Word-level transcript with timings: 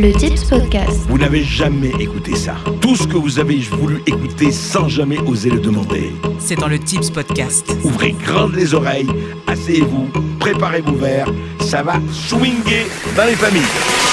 Le 0.00 0.12
Tips 0.12 0.44
Podcast. 0.44 1.06
Vous 1.08 1.18
n'avez 1.18 1.42
jamais 1.42 1.90
écouté 1.98 2.36
ça. 2.36 2.54
Tout 2.80 2.94
ce 2.94 3.04
que 3.04 3.16
vous 3.16 3.40
avez 3.40 3.56
voulu 3.56 4.00
écouter 4.06 4.52
sans 4.52 4.86
jamais 4.86 5.18
oser 5.18 5.50
le 5.50 5.58
demander. 5.58 6.12
C'est 6.38 6.54
dans 6.54 6.68
le 6.68 6.78
Tips 6.78 7.10
Podcast. 7.10 7.76
Ouvrez 7.82 8.12
grandes 8.12 8.54
les 8.54 8.74
oreilles, 8.74 9.08
asseyez-vous, 9.48 10.08
préparez 10.38 10.82
vos 10.82 10.94
verres, 10.94 11.32
ça 11.58 11.82
va 11.82 11.94
swinguer 12.12 12.86
dans 13.16 13.24
les 13.24 13.34
familles. 13.34 14.07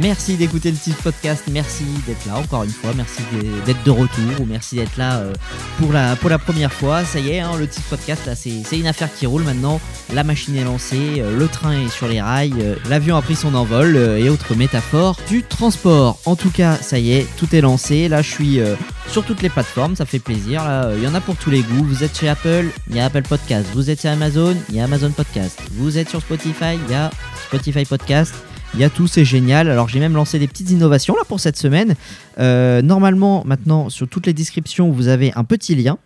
Merci 0.00 0.36
d'écouter 0.36 0.70
le 0.70 0.76
Tips 0.76 1.00
Podcast, 1.02 1.44
merci 1.50 1.84
d'être 2.06 2.26
là 2.26 2.36
encore 2.36 2.64
une 2.64 2.70
fois, 2.70 2.90
merci 2.94 3.22
d'être 3.64 3.82
de 3.82 3.90
retour 3.90 4.40
ou 4.40 4.44
merci 4.44 4.76
d'être 4.76 4.96
là 4.98 5.16
euh, 5.16 5.32
pour, 5.78 5.90
la, 5.90 6.16
pour 6.16 6.28
la 6.28 6.38
première 6.38 6.72
fois. 6.72 7.02
Ça 7.04 7.18
y 7.18 7.30
est, 7.30 7.40
hein, 7.40 7.52
le 7.58 7.66
Tips 7.66 7.88
Podcast, 7.88 8.26
là, 8.26 8.34
c'est 8.34 8.78
une 8.78 8.86
affaire 8.86 9.08
qui 9.14 9.26
roule 9.26 9.42
maintenant. 9.42 9.80
La 10.12 10.22
machine 10.22 10.54
est 10.56 10.64
lancée, 10.64 11.14
euh, 11.18 11.38
le 11.38 11.48
train 11.48 11.72
est 11.72 11.88
sur 11.88 12.08
les 12.08 12.20
rails, 12.20 12.52
euh, 12.60 12.74
l'avion 12.90 13.16
a 13.16 13.22
pris 13.22 13.36
son 13.36 13.54
envol 13.54 13.96
et 13.96 14.28
autres 14.28 14.54
métaphores 14.54 15.16
du 15.28 15.42
transport. 15.42 16.18
En 16.26 16.36
tout 16.36 16.50
cas, 16.50 16.76
ça 16.76 16.98
y 16.98 17.12
est, 17.12 17.26
tout 17.38 17.54
est 17.54 17.62
lancé. 17.62 18.08
Là, 18.08 18.20
je 18.20 18.30
suis 18.30 18.60
sur 19.08 19.24
toutes 19.24 19.40
les 19.40 19.48
plateformes, 19.48 19.96
ça 19.96 20.04
fait 20.04 20.18
plaisir. 20.18 20.62
Il 20.96 21.02
y 21.02 21.08
en 21.08 21.14
a 21.14 21.20
pour 21.20 21.36
tous 21.36 21.50
les 21.50 21.62
goûts. 21.62 21.84
Vous 21.84 22.04
êtes 22.04 22.18
chez 22.18 22.28
Apple, 22.28 22.66
il 22.90 22.96
y 22.96 23.00
a 23.00 23.06
Apple 23.06 23.22
Podcast. 23.22 23.66
Vous 23.72 23.88
êtes 23.88 24.02
chez 24.02 24.08
Amazon, 24.08 24.56
il 24.68 24.76
y 24.76 24.80
a 24.80 24.84
Amazon 24.84 25.10
Podcast. 25.10 25.60
Vous 25.72 25.96
êtes 25.96 26.10
sur 26.10 26.20
Spotify, 26.20 26.78
il 26.86 26.92
y 26.92 26.94
a 26.94 27.10
Spotify 27.48 27.84
Podcast. 27.84 28.34
Il 28.74 28.80
y 28.80 28.84
a 28.84 28.90
tout, 28.90 29.06
c'est 29.06 29.24
génial. 29.24 29.70
Alors 29.70 29.88
j'ai 29.88 30.00
même 30.00 30.14
lancé 30.14 30.38
des 30.38 30.48
petites 30.48 30.70
innovations 30.70 31.14
là 31.14 31.22
pour 31.26 31.40
cette 31.40 31.56
semaine. 31.56 31.94
Euh, 32.38 32.82
normalement, 32.82 33.42
maintenant, 33.46 33.88
sur 33.88 34.06
toutes 34.06 34.26
les 34.26 34.34
descriptions, 34.34 34.90
vous 34.90 35.08
avez 35.08 35.32
un 35.34 35.44
petit 35.44 35.74
lien. 35.74 35.98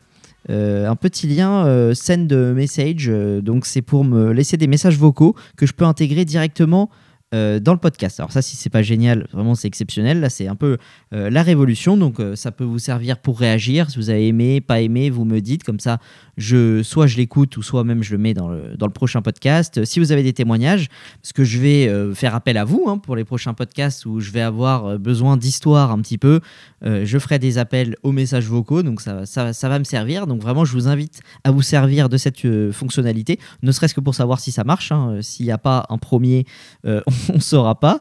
Euh, 0.48 0.88
un 0.88 0.96
petit 0.96 1.27
lien 1.27 1.66
euh, 1.66 1.95
send 1.95 2.32
message. 2.54 3.09
euh, 3.09 3.41
donc 3.42 3.66
c'est 3.66 3.82
pour 3.82 4.04
me 4.04 4.32
laisser 4.32 4.56
des 4.56 4.66
messages 4.66 4.96
vocaux 4.96 5.37
que 5.56 5.66
je 5.66 5.73
peux 5.73 5.84
intégrer 5.84 6.24
directement 6.24 6.91
dans 7.32 7.73
le 7.73 7.79
podcast. 7.79 8.18
Alors 8.18 8.32
ça, 8.32 8.43
si 8.43 8.57
c'est 8.57 8.70
pas 8.70 8.82
génial, 8.82 9.29
vraiment 9.32 9.54
c'est 9.54 9.68
exceptionnel. 9.68 10.18
Là, 10.18 10.30
c'est 10.30 10.48
un 10.48 10.57
peu 10.57 10.79
la 11.13 11.45
révolution. 11.45 11.96
Donc 11.96 12.16
ça 12.35 12.51
peut 12.51 12.65
vous 12.65 12.80
servir 12.80 13.18
pour 13.18 13.38
réagir. 13.38 13.88
Si 13.88 13.98
vous 13.98 14.10
avez 14.10 14.26
aimé, 14.26 14.60
pas 14.60 14.80
aimé, 14.80 15.10
vous 15.10 15.24
me 15.24 15.38
dites. 15.38 15.63
Comme 15.63 15.79
ça, 15.79 16.01
je, 16.41 16.83
soit 16.83 17.07
je 17.07 17.19
l'écoute 17.19 17.59
ou 17.59 17.63
soit 17.63 17.85
même 17.85 18.02
je 18.02 18.13
le 18.13 18.19
mets 18.19 18.33
dans 18.33 18.49
le, 18.49 18.74
dans 18.77 18.87
le 18.87 18.93
prochain 18.93 19.21
podcast. 19.21 19.85
Si 19.85 20.01
vous 20.01 20.10
avez 20.10 20.23
des 20.23 20.33
témoignages, 20.33 20.88
parce 21.23 21.35
que 21.35 21.45
je 21.45 21.59
vais 21.59 21.87
euh, 21.87 22.15
faire 22.15 22.35
appel 22.35 22.57
à 22.57 22.65
vous 22.65 22.87
hein, 22.88 22.97
pour 22.97 23.15
les 23.15 23.24
prochains 23.24 23.52
podcasts 23.52 24.07
où 24.07 24.21
je 24.21 24.30
vais 24.30 24.41
avoir 24.41 24.87
euh, 24.87 24.99
besoin 24.99 25.37
d'histoire 25.37 25.91
un 25.91 26.01
petit 26.01 26.16
peu, 26.16 26.41
euh, 26.85 27.02
je 27.05 27.19
ferai 27.19 27.38
des 27.38 27.59
appels 27.59 27.95
aux 28.02 28.13
messages 28.13 28.47
vocaux. 28.47 28.82
Donc 28.82 29.02
ça, 29.02 29.27
ça, 29.27 29.52
ça 29.52 29.69
va 29.69 29.79
me 29.79 29.85
servir. 29.85 30.27
Donc 30.27 30.41
vraiment, 30.41 30.65
je 30.65 30.73
vous 30.73 30.88
invite 30.88 31.21
à 31.45 31.51
vous 31.51 31.63
servir 31.63 32.09
de 32.09 32.16
cette 32.16 32.41
fonctionnalité, 32.73 33.38
ne 33.63 33.71
serait-ce 33.71 33.95
que 33.95 34.01
pour 34.01 34.15
savoir 34.15 34.41
si 34.41 34.51
ça 34.51 34.65
marche. 34.65 34.93
hein. 34.93 35.19
S'il 35.21 35.45
n'y 35.45 35.52
a 35.52 35.59
pas 35.59 35.85
un 35.91 35.99
premier, 35.99 36.47
on 36.85 37.02
ne 37.35 37.41
saura 37.41 37.79
pas. 37.79 38.01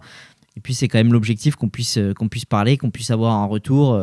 Et 0.56 0.62
puis 0.62 0.74
c'est 0.74 0.88
quand 0.88 0.98
même 0.98 1.12
l'objectif 1.12 1.56
qu'on 1.56 1.70
puisse, 1.70 2.00
qu'on 2.18 2.30
puisse 2.30 2.46
parler, 2.46 2.78
qu'on 2.78 2.90
puisse 2.90 3.12
avoir 3.12 3.34
un 3.34 3.46
retour. 3.46 4.02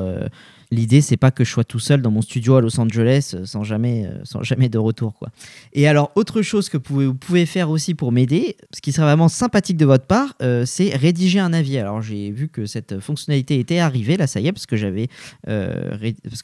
L'idée, 0.71 1.01
c'est 1.01 1.17
pas 1.17 1.31
que 1.31 1.45
je 1.45 1.51
sois 1.51 1.65
tout 1.65 1.79
seul 1.79 2.03
dans 2.03 2.11
mon 2.11 2.23
studio 2.23 2.57
à 2.57 2.61
Los 2.61 2.79
Angeles 2.81 3.33
euh, 3.35 3.45
sans 3.45 3.63
jamais, 3.63 4.07
euh, 4.07 4.19
sans 4.25 4.43
jamais 4.43 4.69
de 4.69 4.79
retour. 4.79 5.15
Quoi. 5.15 5.29
Et 5.73 5.87
alors, 5.87 6.11
autre 6.17 6.43
chose 6.43 6.69
que 6.69 6.77
vous 6.77 7.15
pouvez, 7.15 7.47
faire 7.47 7.71
aussi 7.71 7.95
pour 7.95 8.11
m'aider, 8.11 8.57
ce 8.75 8.81
qui 8.81 8.93
serait 8.93 9.07
vraiment 9.07 9.29
sympathique 9.29 9.77
de 9.77 9.87
votre 9.87 10.07
part, 10.07 10.35
euh, 10.43 10.65
c'est 10.67 10.97
rédiger 10.97 11.39
un 11.39 11.53
avis. 11.53 11.79
Alors, 11.79 12.03
j'ai 12.03 12.31
vu 12.31 12.49
que 12.49 12.67
cette 12.67 12.99
fonctionnalité 12.99 13.61
était 13.61 13.79
arrivée, 13.79 14.17
là, 14.17 14.27
ça 14.27 14.41
y 14.41 14.49
est, 14.49 14.53
parce 14.53 14.67
que 14.67 14.77
j'avais 14.77 15.09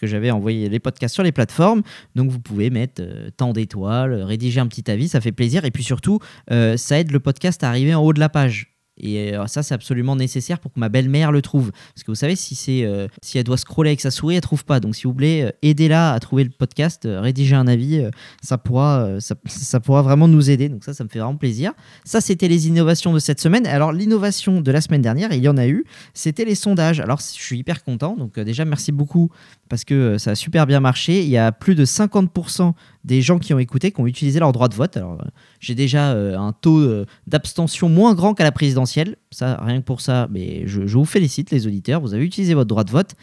j'avais 0.03 0.31
envoyé 0.31 0.69
les 0.69 0.79
podcasts 0.79 1.15
sur 1.15 1.23
les 1.23 1.33
plateformes. 1.33 1.83
Donc, 2.15 2.31
vous 2.31 2.41
pouvez 2.41 2.71
mettre 2.71 3.03
tant 3.37 3.53
d'étoiles, 3.53 4.15
rédiger 4.23 4.61
un 4.61 4.67
petit 4.67 4.89
avis, 4.91 5.09
ça 5.09 5.21
fait 5.21 5.33
plaisir. 5.33 5.65
Et 5.65 5.71
puis 5.71 5.83
surtout, 5.83 6.21
ça 6.49 6.99
aide 6.99 7.11
le 7.11 7.21
podcast 7.21 7.65
à 7.65 7.69
arriver 7.69 7.95
en 7.95 8.03
haut 8.03 8.13
de 8.13 8.21
la 8.21 8.29
page. 8.29 8.72
Et 9.03 9.35
euh, 9.35 9.47
ça, 9.49 9.63
c'est 9.63 9.75
absolument 9.75 10.17
nécessaire 10.17 10.61
pour 10.61 10.73
que 10.73 10.81
ma 10.81 10.89
belle-mère 10.89 11.33
le 11.33 11.43
trouve. 11.43 11.73
Parce 11.95 12.05
que 12.05 12.11
vous 12.11 12.17
savez, 12.17 12.37
si, 12.37 12.85
euh, 12.85 13.09
si 13.21 13.39
elle 13.39 13.45
doit 13.45 13.57
scroller 13.57 13.91
avec 13.91 14.01
sa 14.01 14.11
souris, 14.11 14.37
elle 14.37 14.41
trouve 14.41 14.65
pas. 14.65 14.81
Donc, 14.81 14.95
si 14.95 15.05
vous 15.05 15.13
voulez, 15.13 15.43
euh, 15.43 15.51
aidez-la 15.63 16.13
à 16.13 16.21
trouver 16.21 16.45
le 16.45 16.51
podcast, 16.51 17.05
euh, 17.05 17.21
rédiger 17.21 17.57
un 17.57 17.67
avis, 17.67 18.05
ça, 18.43 18.59
pourra, 18.59 19.19
ça, 19.21 19.81
pourra 19.81 20.03
vraiment 20.03 20.29
nous 20.29 20.51
aider. 20.51 20.69
Donc, 20.69 20.85
ça, 20.85 20.95
ça 20.95 21.05
me 21.05 21.09
fait 21.09 21.19
vraiment 21.19 21.37
plaisir. 21.37 21.73
Ça, 22.05 22.21
c'était 22.21 22.49
les 22.49 22.69
innovations 22.69 23.13
de 23.13 23.19
cette 23.19 23.41
semaine. 23.41 23.67
Alors, 23.67 23.93
l'innovation 23.93 24.61
de 24.61 24.71
la 24.71 24.81
semaine 24.81 25.03
dernière, 25.03 25.33
il 25.33 25.43
y 25.43 25.49
en 25.49 25.57
a 25.57 25.67
eu, 25.67 25.85
c'était 26.15 26.45
les 26.45 26.55
sondages. 26.55 27.01
Alors, 27.01 27.19
je 27.19 27.43
suis 27.43 27.59
hyper 27.59 27.83
content. 27.83 28.17
Donc, 28.17 28.39
déjà, 28.39 28.65
merci 28.65 28.93
beaucoup 28.93 29.31
parce 29.69 29.85
que 29.85 30.19
ça 30.19 30.33
a 30.33 30.35
super 30.35 30.67
bien 30.67 30.81
marché. 30.81 31.23
Il 31.23 31.29
y 31.29 31.39
a 31.39 31.51
plus 31.51 31.75
de 31.75 31.85
50% 31.85 32.73
des 33.05 33.23
gens 33.23 33.39
qui 33.39 33.53
ont 33.53 33.59
écouté, 33.59 33.91
qui 33.91 34.01
ont 34.01 34.07
utilisé 34.07 34.39
leur 34.39 34.53
droit 34.53 34.69
de 34.69 34.75
vote. 34.75 34.97
Alors, 34.97 35.19
euh, 35.21 35.29
j'ai 35.61 35.75
déjà 35.75 36.13
euh, 36.13 36.39
un 36.39 36.53
taux 36.53 36.81
euh, 36.81 37.07
d'abstention 37.27 37.89
moins 37.89 38.15
grand 38.15 38.35
qu'à 38.35 38.45
la 38.45 38.53
présidentielle. 38.53 39.17
Ça, 39.31 39.59
rien 39.63 39.81
que 39.81 39.85
pour 39.85 40.01
ça, 40.01 40.29
mais 40.31 40.63
je, 40.67 40.83
vous 40.83 41.05
félicite, 41.05 41.51
les 41.51 41.67
auditeurs. 41.67 42.01
Vous 42.01 42.15
avez 42.15 42.25
utilisé 42.25 42.55
votre 42.55 42.69
droit 42.69 42.85
de 42.85 42.91
vote. 42.91 43.15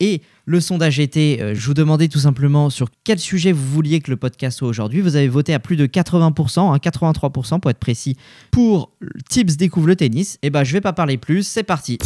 Et 0.00 0.22
le 0.44 0.60
sondage 0.60 0.98
était, 0.98 1.54
je 1.54 1.66
vous 1.66 1.74
demandais 1.74 2.08
tout 2.08 2.18
simplement 2.18 2.68
sur 2.68 2.88
quel 3.04 3.20
sujet 3.20 3.52
vous 3.52 3.64
vouliez 3.64 4.00
que 4.00 4.10
le 4.10 4.16
podcast 4.16 4.58
soit 4.58 4.66
aujourd'hui. 4.66 5.00
Vous 5.00 5.14
avez 5.14 5.28
voté 5.28 5.54
à 5.54 5.60
plus 5.60 5.76
de 5.76 5.86
80%, 5.86 6.74
hein, 6.74 6.76
83% 6.78 7.60
pour 7.60 7.70
être 7.70 7.78
précis, 7.78 8.16
pour 8.50 8.90
Tips 9.30 9.56
découvre 9.56 9.86
le 9.86 9.94
tennis. 9.94 10.38
Et 10.42 10.50
ben, 10.50 10.64
je 10.64 10.72
vais 10.72 10.80
pas 10.80 10.92
parler 10.92 11.16
plus, 11.16 11.46
c'est 11.46 11.62
parti. 11.62 11.98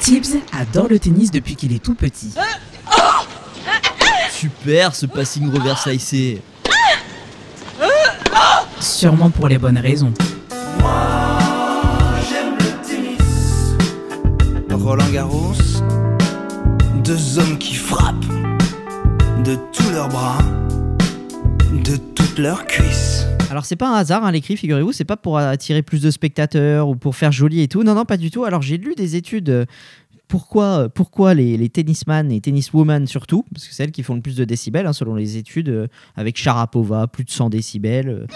Tibbs 0.00 0.36
adore 0.52 0.88
le 0.88 0.98
tennis 0.98 1.30
depuis 1.30 1.56
qu'il 1.56 1.74
est 1.74 1.82
tout 1.82 1.94
petit. 1.94 2.32
Super 4.30 4.94
ce 4.94 5.06
passing 5.06 5.52
reverse 5.52 5.86
IC. 5.86 6.42
Sûrement 8.80 9.30
pour 9.30 9.48
les 9.48 9.58
bonnes 9.58 9.78
raisons. 9.78 10.12
Roland 14.70 15.10
Garros, 15.12 15.52
deux 17.04 17.38
hommes 17.38 17.58
qui 17.58 17.74
frappent 17.74 18.26
de 19.44 19.56
tous 19.72 19.90
leurs 19.90 20.08
bras, 20.08 20.38
de 21.84 21.96
toutes 21.96 22.38
leurs 22.38 22.66
cuisses. 22.66 23.26
Alors 23.50 23.64
c'est 23.64 23.76
pas 23.76 23.90
un 23.90 23.94
hasard 23.98 24.24
hein, 24.24 24.30
l'écrit, 24.30 24.56
figurez-vous, 24.56 24.92
c'est 24.92 25.04
pas 25.04 25.16
pour 25.16 25.36
attirer 25.38 25.82
plus 25.82 26.00
de 26.00 26.10
spectateurs 26.12 26.88
ou 26.88 26.94
pour 26.94 27.16
faire 27.16 27.32
joli 27.32 27.60
et 27.62 27.68
tout. 27.68 27.82
Non 27.82 27.94
non, 27.94 28.04
pas 28.04 28.16
du 28.16 28.30
tout. 28.30 28.44
Alors 28.44 28.62
j'ai 28.62 28.76
lu 28.76 28.94
des 28.94 29.16
études 29.16 29.50
euh, 29.50 29.64
pourquoi, 30.28 30.88
pourquoi 30.88 31.34
les, 31.34 31.56
les 31.56 31.68
tennisman 31.68 32.30
et 32.30 32.40
tenniswoman 32.40 33.08
surtout, 33.08 33.44
parce 33.52 33.66
que 33.66 33.74
c'est 33.74 33.82
elles 33.82 33.90
qui 33.90 34.04
font 34.04 34.14
le 34.14 34.20
plus 34.20 34.36
de 34.36 34.44
décibels 34.44 34.86
hein, 34.86 34.92
selon 34.92 35.16
les 35.16 35.36
études, 35.36 35.68
euh, 35.68 35.88
avec 36.14 36.38
Sharapova, 36.38 37.08
plus 37.08 37.24
de 37.24 37.30
100 37.30 37.50
décibels. 37.50 38.08
euh. 38.08 38.26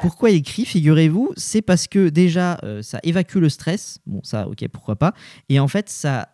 Pourquoi 0.00 0.30
écrit, 0.30 0.64
figurez-vous, 0.64 1.32
c'est 1.36 1.62
parce 1.62 1.86
que 1.86 2.08
déjà 2.08 2.58
euh, 2.64 2.80
ça 2.80 2.98
évacue 3.02 3.36
le 3.36 3.50
stress. 3.50 3.98
Bon 4.06 4.20
ça, 4.24 4.48
ok, 4.48 4.66
pourquoi 4.68 4.96
pas. 4.96 5.12
Et 5.50 5.60
en 5.60 5.68
fait 5.68 5.90
ça 5.90 6.30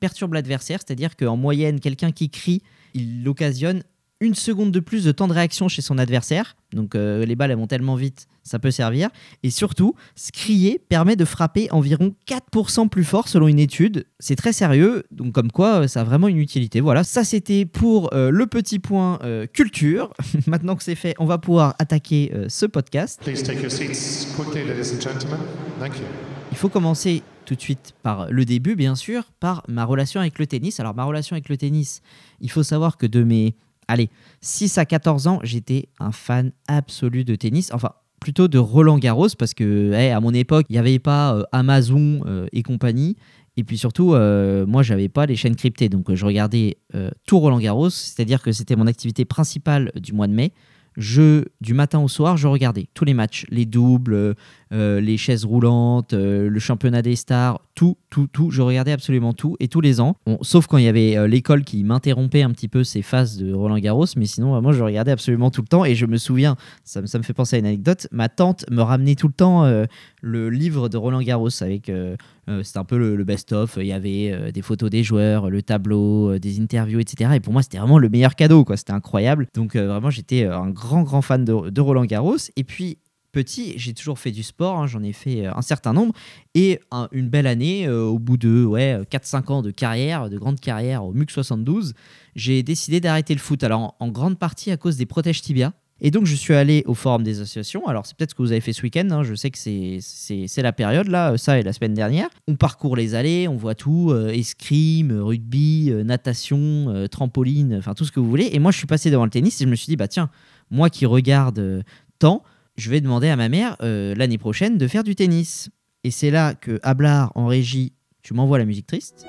perturbe 0.00 0.32
l'adversaire, 0.32 0.78
c'est-à-dire 0.84 1.16
qu'en 1.16 1.36
moyenne, 1.36 1.80
quelqu'un 1.80 2.12
qui 2.12 2.30
crie, 2.30 2.62
il 2.94 3.28
occasionne 3.28 3.82
une 4.20 4.34
seconde 4.34 4.70
de 4.70 4.80
plus 4.80 5.04
de 5.04 5.12
temps 5.12 5.28
de 5.28 5.32
réaction 5.32 5.68
chez 5.68 5.82
son 5.82 5.98
adversaire. 5.98 6.56
Donc 6.72 6.94
euh, 6.94 7.24
les 7.24 7.36
balles 7.36 7.50
elles 7.50 7.56
vont 7.56 7.66
tellement 7.66 7.94
vite, 7.94 8.26
ça 8.44 8.58
peut 8.58 8.70
servir. 8.70 9.08
Et 9.42 9.50
surtout, 9.50 9.94
ce 10.14 10.30
crier 10.30 10.78
permet 10.88 11.16
de 11.16 11.24
frapper 11.24 11.68
environ 11.70 12.14
4% 12.28 12.88
plus 12.88 13.04
fort 13.04 13.28
selon 13.28 13.48
une 13.48 13.58
étude. 13.58 14.06
C'est 14.20 14.36
très 14.36 14.52
sérieux, 14.52 15.04
donc 15.10 15.32
comme 15.32 15.50
quoi 15.50 15.82
euh, 15.82 15.88
ça 15.88 16.02
a 16.02 16.04
vraiment 16.04 16.28
une 16.28 16.38
utilité. 16.38 16.80
Voilà, 16.80 17.02
ça 17.02 17.24
c'était 17.24 17.64
pour 17.64 18.14
euh, 18.14 18.30
le 18.30 18.46
petit 18.46 18.78
point 18.78 19.18
euh, 19.24 19.46
culture. 19.46 20.12
Maintenant 20.46 20.76
que 20.76 20.84
c'est 20.84 20.94
fait, 20.94 21.14
on 21.18 21.24
va 21.24 21.38
pouvoir 21.38 21.74
attaquer 21.78 22.32
ce 22.48 22.66
podcast. 22.66 23.20
Please 23.22 23.42
take 23.42 23.60
your 23.60 23.70
seats 23.70 24.34
quickly, 24.36 24.64
ladies 24.64 24.92
and 24.94 25.00
gentlemen. 25.00 25.40
Thank 25.80 25.98
you. 25.98 26.04
Il 26.52 26.56
faut 26.56 26.68
commencer 26.68 27.22
tout 27.44 27.54
de 27.54 27.60
suite 27.60 27.94
par 28.02 28.30
le 28.30 28.44
début, 28.44 28.76
bien 28.76 28.94
sûr, 28.94 29.24
par 29.40 29.64
ma 29.68 29.84
relation 29.84 30.20
avec 30.20 30.38
le 30.38 30.46
tennis. 30.46 30.80
Alors, 30.80 30.94
ma 30.94 31.04
relation 31.04 31.34
avec 31.34 31.48
le 31.48 31.56
tennis, 31.56 32.00
il 32.40 32.50
faut 32.50 32.62
savoir 32.62 32.96
que 32.96 33.06
de 33.06 33.22
mes, 33.22 33.54
allez, 33.88 34.10
6 34.40 34.78
à 34.78 34.84
14 34.84 35.26
ans, 35.26 35.40
j'étais 35.42 35.88
un 35.98 36.12
fan 36.12 36.52
absolu 36.68 37.24
de 37.24 37.34
tennis. 37.34 37.70
Enfin, 37.72 37.90
plutôt 38.24 38.48
de 38.48 38.58
Roland 38.58 38.98
Garros, 38.98 39.28
parce 39.38 39.52
que 39.52 39.92
à 39.92 40.18
mon 40.18 40.32
époque, 40.32 40.64
il 40.70 40.72
n'y 40.72 40.78
avait 40.78 40.98
pas 40.98 41.34
euh, 41.34 41.42
Amazon 41.52 42.22
euh, 42.26 42.46
et 42.52 42.62
compagnie. 42.62 43.16
Et 43.56 43.64
puis 43.64 43.76
surtout, 43.76 44.14
euh, 44.14 44.64
moi, 44.66 44.82
j'avais 44.82 45.10
pas 45.10 45.26
les 45.26 45.36
chaînes 45.36 45.54
cryptées. 45.54 45.90
Donc, 45.90 46.08
euh, 46.10 46.16
je 46.16 46.24
regardais 46.24 46.78
tout 47.26 47.38
Roland 47.38 47.58
Garros, 47.58 47.90
c'est-à-dire 47.90 48.42
que 48.42 48.50
c'était 48.50 48.76
mon 48.76 48.86
activité 48.86 49.24
principale 49.24 49.92
du 49.94 50.12
mois 50.12 50.26
de 50.26 50.32
mai. 50.32 50.52
Du 50.96 51.74
matin 51.74 51.98
au 51.98 52.08
soir, 52.08 52.36
je 52.36 52.48
regardais 52.48 52.86
tous 52.94 53.04
les 53.04 53.14
matchs, 53.14 53.46
les 53.50 53.66
doubles, 53.66 54.36
les 54.70 55.16
chaises 55.16 55.44
roulantes, 55.44 56.12
le 56.12 56.58
championnat 56.60 57.02
des 57.02 57.16
stars, 57.16 57.60
tout, 57.74 57.96
tout, 58.10 58.26
tout. 58.28 58.50
Je 58.50 58.62
regardais 58.62 58.92
absolument 58.92 59.32
tout 59.32 59.56
et 59.60 59.68
tous 59.68 59.80
les 59.80 60.00
ans. 60.00 60.16
Sauf 60.42 60.66
quand 60.66 60.78
il 60.78 60.84
y 60.84 60.88
avait 60.88 61.16
euh, 61.16 61.26
l'école 61.26 61.64
qui 61.64 61.82
m'interrompait 61.84 62.42
un 62.42 62.50
petit 62.50 62.68
peu 62.68 62.84
ces 62.84 63.02
phases 63.02 63.36
de 63.36 63.52
Roland 63.52 63.78
Garros, 63.78 64.06
mais 64.16 64.26
sinon, 64.26 64.50
vraiment, 64.50 64.72
je 64.72 64.82
regardais 64.82 65.10
absolument 65.10 65.50
tout 65.50 65.60
le 65.62 65.66
temps. 65.66 65.84
Et 65.84 65.94
je 65.94 66.06
me 66.06 66.16
souviens, 66.16 66.56
ça, 66.84 67.00
me- 67.02 67.06
fait 67.06 67.32
penser 67.32 67.56
à 67.56 67.58
une 67.58 67.66
anecdote, 67.66 68.06
ma 68.12 68.28
tante 68.28 68.64
me 68.70 68.82
ramenait 68.82 69.14
tout 69.16 69.26
le 69.28 69.32
temps 69.34 69.64
euh, 69.64 69.84
le 70.22 70.50
livre 70.50 70.88
de 70.88 70.96
Roland 70.96 71.22
Garros 71.22 71.62
avec. 71.62 71.88
euh, 71.88 72.16
euh, 72.50 72.62
c'était 72.62 72.78
un 72.78 72.84
peu 72.84 72.98
le, 72.98 73.24
best-of. 73.24 73.78
Il 73.80 73.86
y 73.86 73.92
avait 73.92 74.30
euh, 74.30 74.50
des 74.52 74.60
photos 74.60 74.90
des 74.90 75.02
joueurs, 75.02 75.48
le 75.48 75.62
tableau, 75.62 76.32
euh, 76.32 76.38
des 76.38 76.60
interviews, 76.60 77.00
etc. 77.00 77.30
Et 77.34 77.40
pour 77.40 77.52
moi, 77.54 77.62
c'était 77.62 77.78
vraiment 77.78 77.98
le 77.98 78.08
meilleur 78.10 78.34
cadeau. 78.34 78.64
C'était 78.76 78.92
incroyable. 78.92 79.46
Donc, 79.54 79.76
euh, 79.76 79.88
vraiment, 79.88 80.10
j'étais 80.10 80.44
euh, 80.44 80.56
un 80.58 80.68
grand, 80.70 81.02
grand 81.02 81.22
fan 81.22 81.44
de 81.44 81.80
Roland 81.80 82.04
Garros. 82.04 82.36
Et 82.56 82.64
puis, 82.64 82.98
petit, 83.34 83.74
j'ai 83.76 83.92
toujours 83.92 84.18
fait 84.18 84.30
du 84.30 84.42
sport. 84.42 84.78
hein, 84.78 84.86
J'en 84.86 85.02
ai 85.02 85.12
fait 85.12 85.46
euh, 85.46 85.50
un 85.54 85.62
certain 85.62 85.92
nombre. 85.92 86.14
Et 86.54 86.80
un- 86.90 87.08
une 87.12 87.28
belle 87.28 87.46
année, 87.46 87.86
euh, 87.86 88.04
au 88.04 88.18
bout 88.18 88.36
de 88.38 88.64
ouais, 88.64 89.00
4-5 89.10 89.50
ans 89.50 89.60
de 89.62 89.70
carrière, 89.70 90.30
de 90.30 90.38
grande 90.38 90.60
carrière 90.60 91.04
au 91.04 91.12
MUC 91.12 91.30
72, 91.30 91.92
j'ai 92.36 92.62
décidé 92.62 93.00
d'arrêter 93.00 93.34
le 93.34 93.40
foot. 93.40 93.62
Alors, 93.64 93.96
en, 94.00 94.08
grande 94.08 94.38
partie 94.38 94.70
à 94.70 94.76
cause 94.76 94.96
des 94.96 95.06
protèges 95.06 95.42
tibia. 95.42 95.72
Et 96.00 96.10
donc, 96.10 96.26
je 96.26 96.34
suis 96.34 96.52
allé 96.54 96.82
au 96.86 96.94
forum 96.94 97.22
des 97.22 97.40
associations. 97.40 97.86
Alors, 97.86 98.04
c'est 98.04 98.16
peut-être 98.16 98.30
ce 98.30 98.34
que 98.34 98.42
vous 98.42 98.50
avez 98.50 98.60
fait 98.60 98.72
ce 98.72 98.82
week-end. 98.82 99.06
hein. 99.12 99.22
Je 99.22 99.34
sais 99.36 99.50
que 99.50 99.56
c'est- 99.58 100.62
la 100.62 100.72
période, 100.72 101.06
là, 101.06 101.36
ça 101.38 101.58
et 101.58 101.62
la 101.62 101.72
semaine 101.72 101.94
dernière. 101.94 102.28
On 102.48 102.56
parcourt 102.56 102.96
les 102.96 103.14
allées, 103.14 103.46
on 103.48 103.56
voit 103.56 103.76
tout 103.76 104.10
euh, 104.10 104.28
escrime, 104.30 105.12
rugby, 105.12 105.90
euh, 105.90 106.02
natation, 106.02 106.86
euh, 106.88 107.06
trampoline, 107.06 107.76
enfin 107.78 107.94
tout 107.94 108.04
ce 108.04 108.10
que 108.12 108.18
vous 108.20 108.28
voulez. 108.28 108.50
Et 108.52 108.58
moi, 108.58 108.72
je 108.72 108.78
suis 108.78 108.86
passé 108.88 109.10
devant 109.10 109.24
le 109.24 109.30
tennis 109.30 109.60
et 109.60 109.64
je 109.64 109.70
me 109.70 109.76
suis 109.76 109.86
dit, 109.86 109.96
bah 109.96 110.08
tiens, 110.08 110.30
moi 110.70 110.90
qui 110.90 111.06
regarde 111.06 111.58
euh, 111.60 111.82
tant, 112.18 112.42
je 112.76 112.90
vais 112.90 113.00
demander 113.00 113.28
à 113.28 113.36
ma 113.36 113.48
mère 113.48 113.76
euh, 113.82 114.14
l'année 114.16 114.38
prochaine 114.38 114.78
de 114.78 114.88
faire 114.88 115.04
du 115.04 115.14
tennis. 115.14 115.70
Et 116.02 116.10
c'est 116.10 116.30
là 116.30 116.54
que 116.54 116.80
Ablard 116.82 117.32
en 117.34 117.46
régie, 117.46 117.92
tu 118.22 118.34
m'envoies 118.34 118.58
la 118.58 118.64
musique 118.64 118.86
triste. 118.86 119.26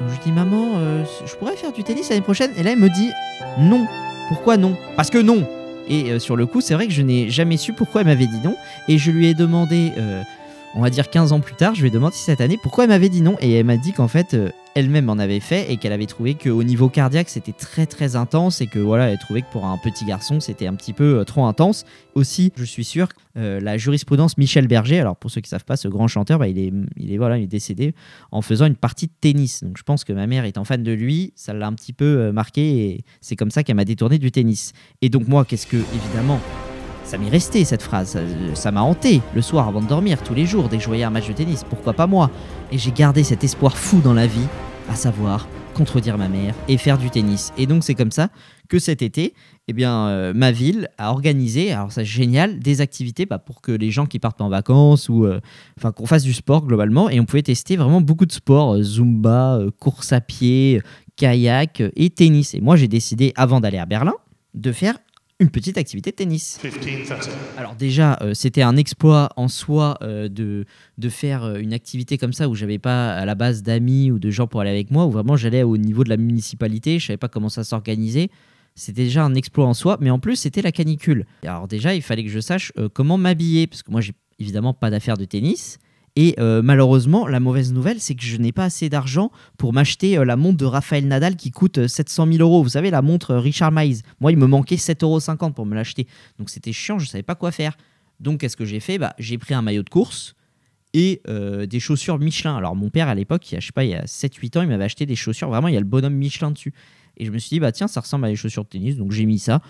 Donc, 0.00 0.10
je 0.10 0.20
dis 0.22 0.32
maman, 0.32 0.72
euh, 0.76 1.04
je 1.26 1.34
pourrais 1.36 1.56
faire 1.56 1.72
du 1.72 1.84
tennis 1.84 2.08
l'année 2.08 2.22
prochaine? 2.22 2.50
Et 2.56 2.62
là 2.62 2.72
elle 2.72 2.78
me 2.78 2.88
dit 2.88 3.10
non. 3.58 3.86
Pourquoi 4.28 4.56
non? 4.56 4.76
Parce 4.96 5.10
que 5.10 5.18
non. 5.18 5.46
Et 5.88 6.12
euh, 6.12 6.18
sur 6.18 6.36
le 6.36 6.46
coup, 6.46 6.60
c'est 6.60 6.74
vrai 6.74 6.86
que 6.86 6.92
je 6.92 7.02
n'ai 7.02 7.30
jamais 7.30 7.56
su 7.56 7.72
pourquoi 7.72 8.02
elle 8.02 8.06
m'avait 8.06 8.26
dit 8.26 8.40
non. 8.42 8.56
Et 8.88 8.98
je 8.98 9.10
lui 9.10 9.26
ai 9.26 9.34
demandé, 9.34 9.92
on 10.74 10.80
va 10.80 10.90
dire 10.90 11.10
15 11.10 11.32
ans 11.32 11.40
plus 11.40 11.54
tard, 11.54 11.74
je 11.74 11.80
lui 11.82 11.88
ai 11.88 11.90
demandé 11.90 12.14
cette 12.16 12.40
année 12.40 12.58
pourquoi 12.62 12.84
elle 12.84 12.90
m'avait 12.90 13.08
dit 13.08 13.22
non. 13.22 13.36
Et 13.40 13.52
elle 13.52 13.66
m'a 13.66 13.76
dit 13.76 13.92
qu'en 13.92 14.08
fait, 14.08 14.36
elle-même 14.74 15.08
en 15.10 15.18
avait 15.18 15.40
fait 15.40 15.72
et 15.72 15.76
qu'elle 15.76 15.92
avait 15.92 16.06
trouvé 16.06 16.34
qu'au 16.34 16.62
niveau 16.62 16.88
cardiaque, 16.88 17.28
c'était 17.28 17.52
très 17.52 17.86
très 17.86 18.16
intense 18.16 18.60
et 18.60 18.66
que 18.66 18.78
voilà, 18.78 19.10
elle 19.10 19.18
trouvait 19.18 19.42
que 19.42 19.50
pour 19.50 19.64
un 19.64 19.78
petit 19.78 20.04
garçon, 20.04 20.40
c'était 20.40 20.66
un 20.66 20.74
petit 20.74 20.92
peu 20.92 21.18
euh, 21.18 21.24
trop 21.24 21.46
intense. 21.46 21.84
Aussi, 22.14 22.52
je 22.56 22.64
suis 22.64 22.84
sûr, 22.84 23.08
euh, 23.36 23.60
la 23.60 23.78
jurisprudence 23.78 24.38
Michel 24.38 24.66
Berger, 24.66 25.00
alors 25.00 25.16
pour 25.16 25.30
ceux 25.30 25.40
qui 25.40 25.48
savent 25.48 25.64
pas, 25.64 25.76
ce 25.76 25.88
grand 25.88 26.08
chanteur, 26.08 26.38
bah, 26.38 26.48
il, 26.48 26.58
est, 26.58 26.72
il, 26.96 27.12
est, 27.12 27.18
voilà, 27.18 27.38
il 27.38 27.44
est 27.44 27.48
décédé 27.48 27.94
en 28.30 28.42
faisant 28.42 28.66
une 28.66 28.76
partie 28.76 29.06
de 29.06 29.12
tennis. 29.20 29.62
Donc 29.62 29.78
je 29.78 29.82
pense 29.82 30.04
que 30.04 30.12
ma 30.12 30.26
mère 30.26 30.44
étant 30.44 30.64
fan 30.64 30.82
de 30.82 30.92
lui, 30.92 31.32
ça 31.34 31.52
l'a 31.52 31.66
un 31.66 31.74
petit 31.74 31.92
peu 31.92 32.04
euh, 32.04 32.32
marqué 32.32 32.86
et 32.86 33.04
c'est 33.20 33.36
comme 33.36 33.50
ça 33.50 33.62
qu'elle 33.62 33.76
m'a 33.76 33.84
détourné 33.84 34.18
du 34.18 34.30
tennis. 34.30 34.72
Et 35.02 35.08
donc 35.08 35.28
moi, 35.28 35.44
qu'est-ce 35.44 35.66
que, 35.66 35.76
évidemment, 35.76 36.40
ça 37.08 37.16
m'est 37.16 37.30
resté 37.30 37.64
cette 37.64 37.82
phrase, 37.82 38.18
ça- 38.52 38.70
m'a 38.70 38.82
hanté 38.82 39.22
le 39.34 39.40
soir 39.40 39.66
avant 39.66 39.80
de 39.80 39.86
dormir, 39.86 40.22
tous 40.22 40.34
les 40.34 40.44
jours, 40.44 40.68
dès 40.68 40.76
que 40.76 40.82
je 40.82 40.88
voyais 40.88 41.04
un 41.04 41.10
match 41.10 41.26
de 41.26 41.32
tennis, 41.32 41.64
pourquoi 41.64 41.94
pas 41.94 42.06
moi? 42.06 42.30
Et 42.70 42.76
j'ai 42.76 42.92
gardé 42.92 43.24
cet 43.24 43.42
espoir 43.44 43.78
fou 43.78 44.00
dans 44.00 44.12
la 44.12 44.26
vie, 44.26 44.46
à 44.90 44.94
savoir 44.94 45.48
contredire 45.72 46.18
ma 46.18 46.28
mère 46.28 46.54
et 46.68 46.76
faire 46.76 46.98
du 46.98 47.08
tennis. 47.08 47.52
Et 47.56 47.64
donc 47.66 47.82
c'est 47.82 47.94
comme 47.94 48.10
ça 48.10 48.28
que 48.68 48.78
cet 48.78 49.00
été, 49.00 49.32
eh 49.68 49.72
bien, 49.72 50.08
euh, 50.08 50.32
ma 50.34 50.50
ville 50.52 50.88
a 50.98 51.10
organisé, 51.10 51.72
alors 51.72 51.92
ça 51.92 52.02
c'est 52.02 52.04
génial, 52.04 52.58
des 52.58 52.82
activités 52.82 53.24
bah, 53.24 53.38
pour 53.38 53.62
que 53.62 53.72
les 53.72 53.90
gens 53.90 54.04
qui 54.04 54.18
partent 54.18 54.42
en 54.42 54.50
vacances 54.50 55.08
ou 55.08 55.24
euh, 55.24 55.40
enfin 55.78 55.92
qu'on 55.92 56.04
fasse 56.04 56.24
du 56.24 56.34
sport 56.34 56.66
globalement 56.66 57.08
et 57.08 57.20
on 57.20 57.24
pouvait 57.24 57.42
tester 57.42 57.76
vraiment 57.76 58.02
beaucoup 58.02 58.26
de 58.26 58.32
sports, 58.32 58.74
euh, 58.74 58.82
zumba, 58.82 59.60
course 59.78 60.12
à 60.12 60.20
pied, 60.20 60.82
kayak 61.16 61.82
et 61.96 62.10
tennis. 62.10 62.52
Et 62.54 62.60
moi 62.60 62.76
j'ai 62.76 62.88
décidé 62.88 63.32
avant 63.34 63.60
d'aller 63.60 63.78
à 63.78 63.86
Berlin 63.86 64.14
de 64.54 64.72
faire 64.72 64.98
une 65.40 65.50
petite 65.50 65.78
activité 65.78 66.10
de 66.10 66.16
tennis. 66.16 66.58
15.30. 66.62 67.28
Alors 67.56 67.74
déjà, 67.76 68.18
euh, 68.22 68.34
c'était 68.34 68.62
un 68.62 68.76
exploit 68.76 69.30
en 69.36 69.46
soi 69.46 69.96
euh, 70.02 70.28
de, 70.28 70.64
de 70.98 71.08
faire 71.08 71.44
euh, 71.44 71.58
une 71.58 71.72
activité 71.72 72.18
comme 72.18 72.32
ça 72.32 72.48
où 72.48 72.54
j'avais 72.56 72.78
pas 72.78 73.12
à 73.12 73.24
la 73.24 73.36
base 73.36 73.62
d'amis 73.62 74.10
ou 74.10 74.18
de 74.18 74.30
gens 74.30 74.48
pour 74.48 74.60
aller 74.60 74.70
avec 74.70 74.90
moi, 74.90 75.06
où 75.06 75.10
vraiment 75.10 75.36
j'allais 75.36 75.62
au 75.62 75.76
niveau 75.76 76.02
de 76.02 76.08
la 76.08 76.16
municipalité, 76.16 76.98
je 76.98 77.06
savais 77.06 77.18
pas 77.18 77.28
comment 77.28 77.48
ça 77.48 77.62
s'organisait. 77.62 78.30
C'était 78.74 79.04
déjà 79.04 79.24
un 79.24 79.34
exploit 79.34 79.66
en 79.66 79.74
soi, 79.74 79.96
mais 80.00 80.10
en 80.10 80.18
plus 80.18 80.36
c'était 80.36 80.62
la 80.62 80.72
canicule. 80.72 81.26
Alors 81.42 81.68
déjà, 81.68 81.94
il 81.94 82.02
fallait 82.02 82.24
que 82.24 82.30
je 82.30 82.40
sache 82.40 82.72
euh, 82.78 82.88
comment 82.92 83.18
m'habiller, 83.18 83.66
parce 83.66 83.82
que 83.82 83.90
moi 83.90 84.00
j'ai 84.00 84.12
évidemment 84.38 84.74
pas 84.74 84.90
d'affaires 84.90 85.16
de 85.16 85.24
tennis. 85.24 85.78
Et 86.20 86.34
euh, 86.40 86.62
malheureusement, 86.62 87.28
la 87.28 87.38
mauvaise 87.38 87.72
nouvelle, 87.72 88.00
c'est 88.00 88.16
que 88.16 88.24
je 88.24 88.36
n'ai 88.38 88.50
pas 88.50 88.64
assez 88.64 88.88
d'argent 88.88 89.30
pour 89.56 89.72
m'acheter 89.72 90.18
euh, 90.18 90.24
la 90.24 90.34
montre 90.34 90.56
de 90.56 90.64
Raphaël 90.64 91.06
Nadal 91.06 91.36
qui 91.36 91.52
coûte 91.52 91.78
euh, 91.78 91.86
700 91.86 92.26
000 92.32 92.38
euros. 92.40 92.60
Vous 92.60 92.70
savez, 92.70 92.90
la 92.90 93.02
montre 93.02 93.30
euh, 93.30 93.38
Richard 93.38 93.70
Mize. 93.70 94.02
Moi, 94.18 94.32
il 94.32 94.36
me 94.36 94.48
manquait 94.48 94.74
7,50 94.74 95.04
euros 95.04 95.52
pour 95.52 95.64
me 95.64 95.76
l'acheter. 95.76 96.08
Donc 96.40 96.50
c'était 96.50 96.72
chiant, 96.72 96.98
je 96.98 97.06
savais 97.06 97.22
pas 97.22 97.36
quoi 97.36 97.52
faire. 97.52 97.76
Donc 98.18 98.40
qu'est-ce 98.40 98.56
que 98.56 98.64
j'ai 98.64 98.80
fait? 98.80 98.98
Bah, 98.98 99.14
J'ai 99.20 99.38
pris 99.38 99.54
un 99.54 99.62
maillot 99.62 99.84
de 99.84 99.90
course 99.90 100.34
et 100.92 101.22
euh, 101.28 101.66
des 101.66 101.78
chaussures 101.78 102.18
Michelin. 102.18 102.56
Alors 102.56 102.74
mon 102.74 102.90
père 102.90 103.06
à 103.06 103.14
l'époque, 103.14 103.46
je 103.56 103.64
sais 103.64 103.72
pas, 103.72 103.84
il 103.84 103.90
y 103.90 103.94
a 103.94 104.04
7-8 104.04 104.58
ans, 104.58 104.62
il 104.62 104.68
m'avait 104.68 104.84
acheté 104.84 105.06
des 105.06 105.14
chaussures, 105.14 105.48
vraiment 105.48 105.68
il 105.68 105.74
y 105.74 105.76
a 105.76 105.80
le 105.80 105.86
bonhomme 105.86 106.14
Michelin 106.14 106.50
dessus. 106.50 106.72
Et 107.16 107.24
je 107.24 107.30
me 107.30 107.38
suis 107.38 107.50
dit, 107.50 107.60
bah 107.60 107.72
tiens, 107.72 107.88
ça 107.88 108.00
ressemble 108.00 108.26
à 108.26 108.28
des 108.28 108.36
chaussures 108.36 108.64
de 108.64 108.68
tennis, 108.68 108.96
donc 108.96 109.12
j'ai 109.12 109.26
mis 109.26 109.38
ça. 109.38 109.60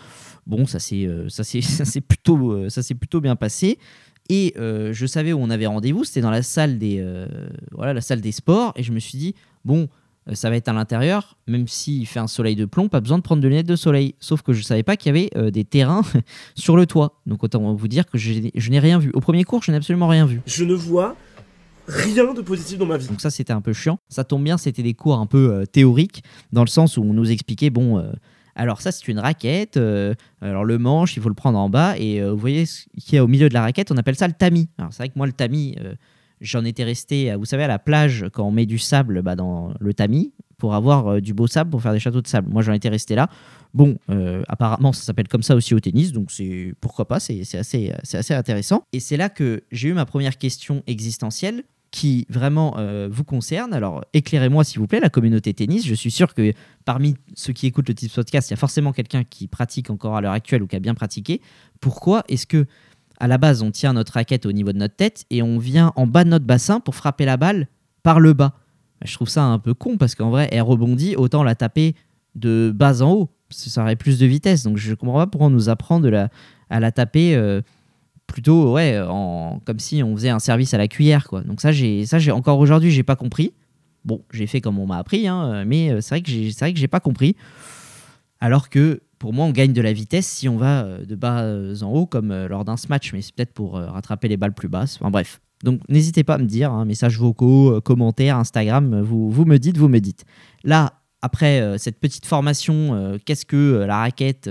Bon, 0.46 0.66
ça 0.66 0.78
euh, 0.92 1.28
plutôt, 2.08 2.52
euh, 2.52 2.68
ça 2.68 2.82
s'est 2.82 2.94
plutôt 2.94 3.20
bien 3.20 3.36
passé. 3.36 3.78
Et 4.28 4.54
euh, 4.58 4.92
je 4.92 5.06
savais 5.06 5.32
où 5.32 5.38
on 5.38 5.50
avait 5.50 5.66
rendez-vous, 5.66 6.04
c'était 6.04 6.20
dans 6.20 6.30
la 6.30 6.42
salle 6.42 6.78
des, 6.78 6.98
euh, 7.00 7.26
voilà, 7.72 7.94
la 7.94 8.00
salle 8.00 8.20
des 8.20 8.32
sports. 8.32 8.72
Et 8.76 8.82
je 8.82 8.92
me 8.92 8.98
suis 8.98 9.16
dit, 9.18 9.34
bon, 9.64 9.88
euh, 10.28 10.34
ça 10.34 10.50
va 10.50 10.56
être 10.56 10.68
à 10.68 10.72
l'intérieur, 10.72 11.36
même 11.46 11.66
s'il 11.66 12.06
fait 12.06 12.20
un 12.20 12.26
soleil 12.26 12.56
de 12.56 12.64
plomb, 12.64 12.88
pas 12.88 13.00
besoin 13.00 13.18
de 13.18 13.22
prendre 13.22 13.42
de 13.42 13.48
lunettes 13.48 13.66
de 13.66 13.76
soleil. 13.76 14.14
Sauf 14.20 14.42
que 14.42 14.52
je 14.52 14.62
savais 14.62 14.82
pas 14.82 14.96
qu'il 14.96 15.14
y 15.14 15.18
avait 15.18 15.30
euh, 15.36 15.50
des 15.50 15.64
terrains 15.64 16.02
sur 16.54 16.76
le 16.76 16.86
toit. 16.86 17.20
Donc 17.26 17.42
autant 17.42 17.74
vous 17.74 17.88
dire 17.88 18.06
que 18.06 18.18
je, 18.18 18.50
je 18.54 18.70
n'ai 18.70 18.78
rien 18.78 18.98
vu. 18.98 19.10
Au 19.14 19.20
premier 19.20 19.44
cours, 19.44 19.62
je 19.62 19.70
n'ai 19.70 19.76
absolument 19.76 20.08
rien 20.08 20.26
vu. 20.26 20.40
Je 20.46 20.64
ne 20.64 20.74
vois 20.74 21.16
rien 21.88 22.34
de 22.34 22.42
positif 22.42 22.78
dans 22.78 22.86
ma 22.86 22.98
vie. 22.98 23.08
Donc 23.08 23.20
ça, 23.20 23.30
c'était 23.30 23.52
un 23.52 23.60
peu 23.60 23.72
chiant. 23.72 23.98
Ça 24.08 24.24
tombe 24.24 24.44
bien, 24.44 24.58
c'était 24.58 24.82
des 24.82 24.94
cours 24.94 25.18
un 25.18 25.26
peu 25.26 25.50
euh, 25.50 25.64
théoriques, 25.64 26.22
dans 26.52 26.62
le 26.62 26.68
sens 26.68 26.96
où 26.96 27.02
on 27.02 27.14
nous 27.14 27.30
expliquait, 27.30 27.70
bon, 27.70 27.98
euh, 27.98 28.12
alors 28.58 28.82
ça, 28.82 28.92
c'est 28.92 29.06
une 29.08 29.20
raquette, 29.20 29.76
euh, 29.76 30.14
alors 30.42 30.64
le 30.64 30.78
manche, 30.78 31.16
il 31.16 31.22
faut 31.22 31.28
le 31.28 31.34
prendre 31.34 31.58
en 31.58 31.70
bas, 31.70 31.96
et 31.96 32.20
euh, 32.20 32.32
vous 32.32 32.38
voyez 32.38 32.66
ce 32.66 32.86
qu'il 33.00 33.14
y 33.14 33.18
a 33.18 33.24
au 33.24 33.28
milieu 33.28 33.48
de 33.48 33.54
la 33.54 33.62
raquette, 33.62 33.92
on 33.92 33.96
appelle 33.96 34.16
ça 34.16 34.26
le 34.26 34.34
tamis. 34.34 34.68
Alors 34.78 34.92
c'est 34.92 34.98
vrai 34.98 35.08
que 35.08 35.14
moi, 35.16 35.26
le 35.26 35.32
tamis, 35.32 35.76
euh, 35.80 35.94
j'en 36.40 36.64
étais 36.64 36.82
resté, 36.82 37.32
vous 37.36 37.44
savez, 37.44 37.62
à 37.62 37.68
la 37.68 37.78
plage, 37.78 38.26
quand 38.32 38.44
on 38.44 38.50
met 38.50 38.66
du 38.66 38.78
sable 38.78 39.22
bah, 39.22 39.36
dans 39.36 39.72
le 39.78 39.94
tamis, 39.94 40.32
pour 40.58 40.74
avoir 40.74 41.22
du 41.22 41.34
beau 41.34 41.46
sable, 41.46 41.70
pour 41.70 41.80
faire 41.80 41.92
des 41.92 42.00
châteaux 42.00 42.20
de 42.20 42.26
sable. 42.26 42.50
Moi, 42.50 42.62
j'en 42.62 42.72
étais 42.72 42.88
resté 42.88 43.14
là. 43.14 43.30
Bon, 43.74 43.96
apparemment, 44.48 44.92
ça 44.92 45.04
s'appelle 45.04 45.28
comme 45.28 45.44
ça 45.44 45.54
aussi 45.54 45.72
au 45.72 45.78
tennis, 45.78 46.10
donc 46.10 46.32
c'est 46.32 46.74
pourquoi 46.80 47.06
pas, 47.06 47.20
c'est 47.20 47.42
assez, 47.54 47.92
c'est 48.02 48.18
assez 48.18 48.34
intéressant. 48.34 48.82
Et 48.92 48.98
c'est 48.98 49.16
là 49.16 49.28
que 49.28 49.62
j'ai 49.70 49.88
eu 49.88 49.92
ma 49.92 50.04
première 50.04 50.36
question 50.36 50.82
existentielle 50.88 51.62
qui 51.90 52.26
vraiment 52.28 52.76
euh, 52.78 53.08
vous 53.10 53.24
concerne. 53.24 53.72
Alors, 53.72 54.04
éclairez-moi 54.12 54.64
s'il 54.64 54.78
vous 54.78 54.86
plaît, 54.86 55.00
la 55.00 55.08
communauté 55.08 55.54
tennis. 55.54 55.86
Je 55.86 55.94
suis 55.94 56.10
sûr 56.10 56.34
que 56.34 56.52
parmi 56.84 57.16
ceux 57.34 57.52
qui 57.52 57.66
écoutent 57.66 57.88
le 57.88 57.94
Tips 57.94 58.14
Podcast, 58.14 58.50
il 58.50 58.52
y 58.52 58.54
a 58.54 58.58
forcément 58.58 58.92
quelqu'un 58.92 59.24
qui 59.24 59.46
pratique 59.46 59.90
encore 59.90 60.16
à 60.16 60.20
l'heure 60.20 60.32
actuelle 60.32 60.62
ou 60.62 60.66
qui 60.66 60.76
a 60.76 60.80
bien 60.80 60.94
pratiqué. 60.94 61.40
Pourquoi 61.80 62.24
est-ce 62.28 62.46
que 62.46 62.66
à 63.20 63.26
la 63.26 63.38
base, 63.38 63.62
on 63.62 63.70
tient 63.70 63.94
notre 63.94 64.12
raquette 64.12 64.46
au 64.46 64.52
niveau 64.52 64.72
de 64.72 64.78
notre 64.78 64.94
tête 64.94 65.24
et 65.30 65.42
on 65.42 65.58
vient 65.58 65.92
en 65.96 66.06
bas 66.06 66.22
de 66.22 66.28
notre 66.28 66.44
bassin 66.44 66.78
pour 66.78 66.94
frapper 66.94 67.24
la 67.24 67.36
balle 67.36 67.66
par 68.02 68.20
le 68.20 68.32
bas? 68.32 68.54
Je 69.04 69.12
trouve 69.14 69.28
ça 69.28 69.42
un 69.44 69.58
peu 69.58 69.74
con 69.74 69.96
parce 69.96 70.14
qu'en 70.14 70.30
vrai, 70.30 70.48
elle 70.52 70.62
rebondit, 70.62 71.16
autant 71.16 71.42
la 71.42 71.54
taper 71.54 71.94
de 72.34 72.72
bas 72.74 73.02
en 73.02 73.12
haut. 73.12 73.30
Ça 73.50 73.82
aurait 73.82 73.96
plus 73.96 74.18
de 74.18 74.26
vitesse. 74.26 74.62
Donc, 74.62 74.76
je 74.76 74.94
comprends 74.94 75.18
pas 75.18 75.26
pourquoi 75.26 75.48
on 75.48 75.50
nous 75.50 75.68
apprend 75.68 76.00
de 76.00 76.08
la, 76.08 76.28
à 76.70 76.80
la 76.80 76.92
taper. 76.92 77.34
euh, 77.34 77.62
plutôt 78.28 78.74
ouais 78.74 79.00
en, 79.00 79.60
comme 79.64 79.80
si 79.80 80.02
on 80.04 80.14
faisait 80.14 80.28
un 80.28 80.38
service 80.38 80.72
à 80.74 80.78
la 80.78 80.86
cuillère 80.86 81.26
quoi. 81.26 81.40
Donc 81.40 81.60
ça 81.60 81.72
j'ai 81.72 82.06
ça 82.06 82.20
j'ai 82.20 82.30
encore 82.30 82.60
aujourd'hui 82.60 82.92
j'ai 82.92 83.02
pas 83.02 83.16
compris. 83.16 83.52
Bon 84.04 84.22
j'ai 84.32 84.46
fait 84.46 84.60
comme 84.60 84.78
on 84.78 84.86
m'a 84.86 84.98
appris 84.98 85.26
hein, 85.26 85.64
mais 85.66 85.90
euh, 85.90 86.00
c'est 86.00 86.14
vrai 86.14 86.22
que 86.22 86.30
j'ai 86.30 86.52
c'est 86.52 86.60
vrai 86.60 86.72
que 86.72 86.78
j'ai 86.78 86.86
pas 86.86 87.00
compris. 87.00 87.34
Alors 88.38 88.68
que 88.68 89.00
pour 89.18 89.32
moi 89.32 89.46
on 89.46 89.50
gagne 89.50 89.72
de 89.72 89.80
la 89.80 89.92
vitesse 89.92 90.28
si 90.28 90.48
on 90.48 90.56
va 90.56 90.84
euh, 90.84 91.04
de 91.04 91.16
bas 91.16 91.40
euh, 91.40 91.74
en 91.82 91.90
haut 91.90 92.06
comme 92.06 92.32
lors 92.46 92.64
d'un 92.64 92.76
match 92.88 93.12
mais 93.12 93.22
c'est 93.22 93.34
peut-être 93.34 93.52
pour 93.52 93.72
rattraper 93.72 94.28
les 94.28 94.36
balles 94.36 94.54
plus 94.54 94.68
basses. 94.68 94.98
Enfin 95.00 95.10
bref. 95.10 95.40
Donc 95.64 95.80
n'hésitez 95.88 96.22
pas 96.22 96.34
à 96.34 96.38
me 96.38 96.46
dire 96.46 96.70
hein, 96.70 96.84
messages 96.84 97.18
vocaux 97.18 97.80
commentaires 97.80 98.36
Instagram 98.36 99.00
vous, 99.00 99.28
vous 99.30 99.44
me 99.46 99.56
dites 99.56 99.78
vous 99.78 99.88
me 99.88 99.98
dites. 99.98 100.24
Là 100.62 100.92
après 101.22 101.76
cette 101.78 101.98
petite 101.98 102.26
formation 102.26 103.18
qu'est-ce 103.24 103.46
que 103.46 103.84
la 103.86 103.98
raquette 103.98 104.48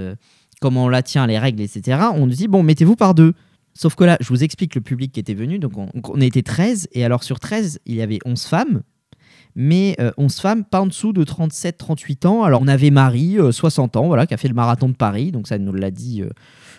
comment 0.60 0.86
on 0.86 0.90
la 0.90 1.04
tient 1.04 1.26
les 1.28 1.40
règles 1.40 1.62
etc 1.62 2.02
on 2.14 2.26
nous 2.26 2.34
dit 2.34 2.50
bon 2.50 2.62
mettez-vous 2.62 2.98
par 2.98 3.14
deux 3.14 3.34
Sauf 3.78 3.96
que 3.96 4.04
là, 4.04 4.18
je 4.20 4.30
vous 4.30 4.44
explique 4.44 4.76
le 4.76 4.82
public 4.82 5.12
qui 5.12 5.20
était 5.20 5.34
venu. 5.34 5.60
Donc, 5.60 5.74
on, 5.76 6.22
était 6.22 6.42
13. 6.42 6.88
Et 6.94 7.06
alors, 7.06 7.24
sur 7.24 7.40
13, 7.40 7.80
il 7.86 7.96
y 7.96 8.02
avait 8.02 8.20
11 8.26 8.44
femmes. 8.44 8.82
Mais 9.56 9.96
euh, 10.00 10.12
11 10.18 10.36
femmes, 10.40 10.66
pas 10.66 10.82
en 10.82 10.88
dessous 10.88 11.14
de 11.14 11.24
37-38 11.24 12.28
ans. 12.28 12.44
Alors, 12.44 12.62
on 12.62 12.68
avait 12.68 12.92
Marie, 12.92 13.40
euh, 13.40 13.52
60 13.52 13.96
ans, 13.96 14.08
voilà, 14.08 14.28
qui 14.28 14.34
a 14.34 14.38
fait 14.38 14.48
le 14.48 14.54
marathon 14.54 14.90
de 14.90 14.96
Paris. 14.96 15.32
Donc, 15.32 15.48
ça 15.48 15.58
nous 15.58 15.74
l'a 15.74 15.92
dit 15.92 16.22
euh, 16.22 16.30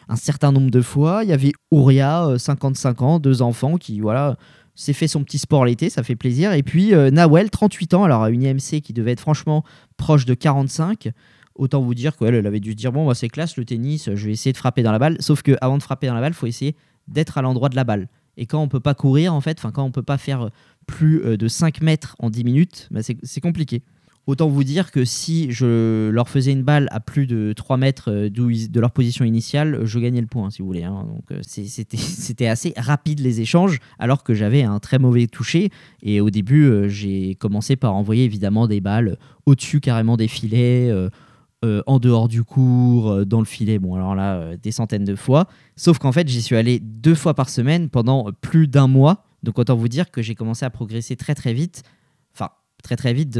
un 0.08 0.16
certain 0.16 0.52
nombre 0.52 0.70
de 0.70 0.80
fois. 0.80 1.24
Il 1.24 1.30
y 1.30 1.32
avait 1.32 1.52
Ouria, 1.70 2.26
euh, 2.26 2.38
55 2.38 3.02
ans, 3.02 3.18
deux 3.18 3.42
enfants, 3.42 3.76
qui, 3.76 4.00
voilà, 4.00 4.36
s'est 4.78 4.92
fait 4.92 5.08
son 5.08 5.24
petit 5.24 5.38
sport 5.38 5.64
l'été, 5.64 5.90
ça 5.90 6.04
fait 6.04 6.14
plaisir. 6.14 6.52
Et 6.52 6.62
puis 6.62 6.94
euh, 6.94 7.10
Nawel, 7.10 7.50
38 7.50 7.94
ans, 7.94 8.04
alors 8.04 8.26
une 8.26 8.44
IMC 8.44 8.80
qui 8.80 8.92
devait 8.92 9.12
être 9.12 9.20
franchement 9.20 9.64
proche 9.96 10.24
de 10.24 10.34
45. 10.34 11.10
Autant 11.58 11.82
vous 11.82 11.94
dire 11.94 12.16
qu'elle 12.16 12.34
elle 12.34 12.46
avait 12.46 12.60
dû 12.60 12.74
dire 12.74 12.92
bon, 12.92 13.12
c'est 13.14 13.28
classe 13.28 13.56
le 13.56 13.64
tennis, 13.64 14.08
je 14.14 14.26
vais 14.26 14.32
essayer 14.32 14.52
de 14.52 14.56
frapper 14.56 14.82
dans 14.82 14.92
la 14.92 14.98
balle. 14.98 15.16
Sauf 15.20 15.42
que 15.42 15.56
avant 15.60 15.76
de 15.76 15.82
frapper 15.82 16.06
dans 16.06 16.14
la 16.14 16.20
balle, 16.20 16.32
il 16.32 16.36
faut 16.36 16.46
essayer 16.46 16.76
d'être 17.08 17.36
à 17.36 17.42
l'endroit 17.42 17.68
de 17.68 17.76
la 17.76 17.84
balle. 17.84 18.08
Et 18.36 18.46
quand 18.46 18.62
on 18.62 18.68
peut 18.68 18.80
pas 18.80 18.94
courir, 18.94 19.34
en 19.34 19.40
fait, 19.40 19.60
quand 19.60 19.82
on 19.82 19.90
peut 19.90 20.02
pas 20.02 20.16
faire 20.16 20.50
plus 20.86 21.22
euh, 21.24 21.36
de 21.36 21.48
5 21.48 21.82
mètres 21.82 22.14
en 22.20 22.30
10 22.30 22.44
minutes, 22.44 22.88
bah, 22.90 23.00
c'est 23.02 23.40
compliqué. 23.40 23.82
Autant 24.28 24.46
vous 24.46 24.62
dire 24.62 24.92
que 24.92 25.06
si 25.06 25.50
je 25.50 26.10
leur 26.10 26.28
faisais 26.28 26.52
une 26.52 26.62
balle 26.62 26.86
à 26.92 27.00
plus 27.00 27.26
de 27.26 27.54
3 27.54 27.78
mètres 27.78 28.10
euh, 28.12 28.28
de 28.30 28.80
leur 28.80 28.92
position 28.92 29.24
initiale, 29.24 29.80
je 29.84 29.98
gagnais 29.98 30.20
le 30.20 30.26
point, 30.28 30.50
si 30.50 30.62
vous 30.62 30.68
voulez. 30.68 30.84
hein. 30.84 31.06
Donc 31.08 31.24
euh, 31.32 31.40
c'était 31.42 32.46
assez 32.46 32.74
rapide 32.76 33.18
les 33.18 33.40
échanges, 33.40 33.80
alors 33.98 34.22
que 34.22 34.34
j'avais 34.34 34.62
un 34.62 34.78
très 34.78 35.00
mauvais 35.00 35.26
toucher. 35.26 35.70
Et 36.02 36.20
au 36.20 36.30
début, 36.30 36.88
j'ai 36.88 37.34
commencé 37.34 37.74
par 37.74 37.96
envoyer 37.96 38.24
évidemment 38.24 38.68
des 38.68 38.80
balles 38.80 39.18
au-dessus 39.46 39.80
carrément 39.80 40.16
des 40.16 40.28
filets, 40.28 40.92
euh, 41.64 41.82
en 41.86 41.98
dehors 41.98 42.28
du 42.28 42.44
cours, 42.44 43.10
euh, 43.10 43.24
dans 43.24 43.40
le 43.40 43.44
filet. 43.44 43.78
Bon, 43.78 43.94
alors 43.94 44.14
là, 44.14 44.36
euh, 44.36 44.56
des 44.56 44.70
centaines 44.70 45.04
de 45.04 45.16
fois. 45.16 45.48
Sauf 45.76 45.98
qu'en 45.98 46.12
fait, 46.12 46.28
j'y 46.28 46.40
suis 46.40 46.56
allé 46.56 46.78
deux 46.78 47.14
fois 47.14 47.34
par 47.34 47.48
semaine 47.48 47.88
pendant 47.88 48.30
plus 48.40 48.68
d'un 48.68 48.86
mois. 48.86 49.24
Donc 49.42 49.58
autant 49.58 49.76
vous 49.76 49.88
dire 49.88 50.10
que 50.10 50.22
j'ai 50.22 50.34
commencé 50.34 50.64
à 50.64 50.70
progresser 50.70 51.16
très 51.16 51.34
très 51.34 51.52
vite. 51.54 51.82
Enfin, 52.34 52.50
très 52.82 52.96
très 52.96 53.12
vite 53.12 53.38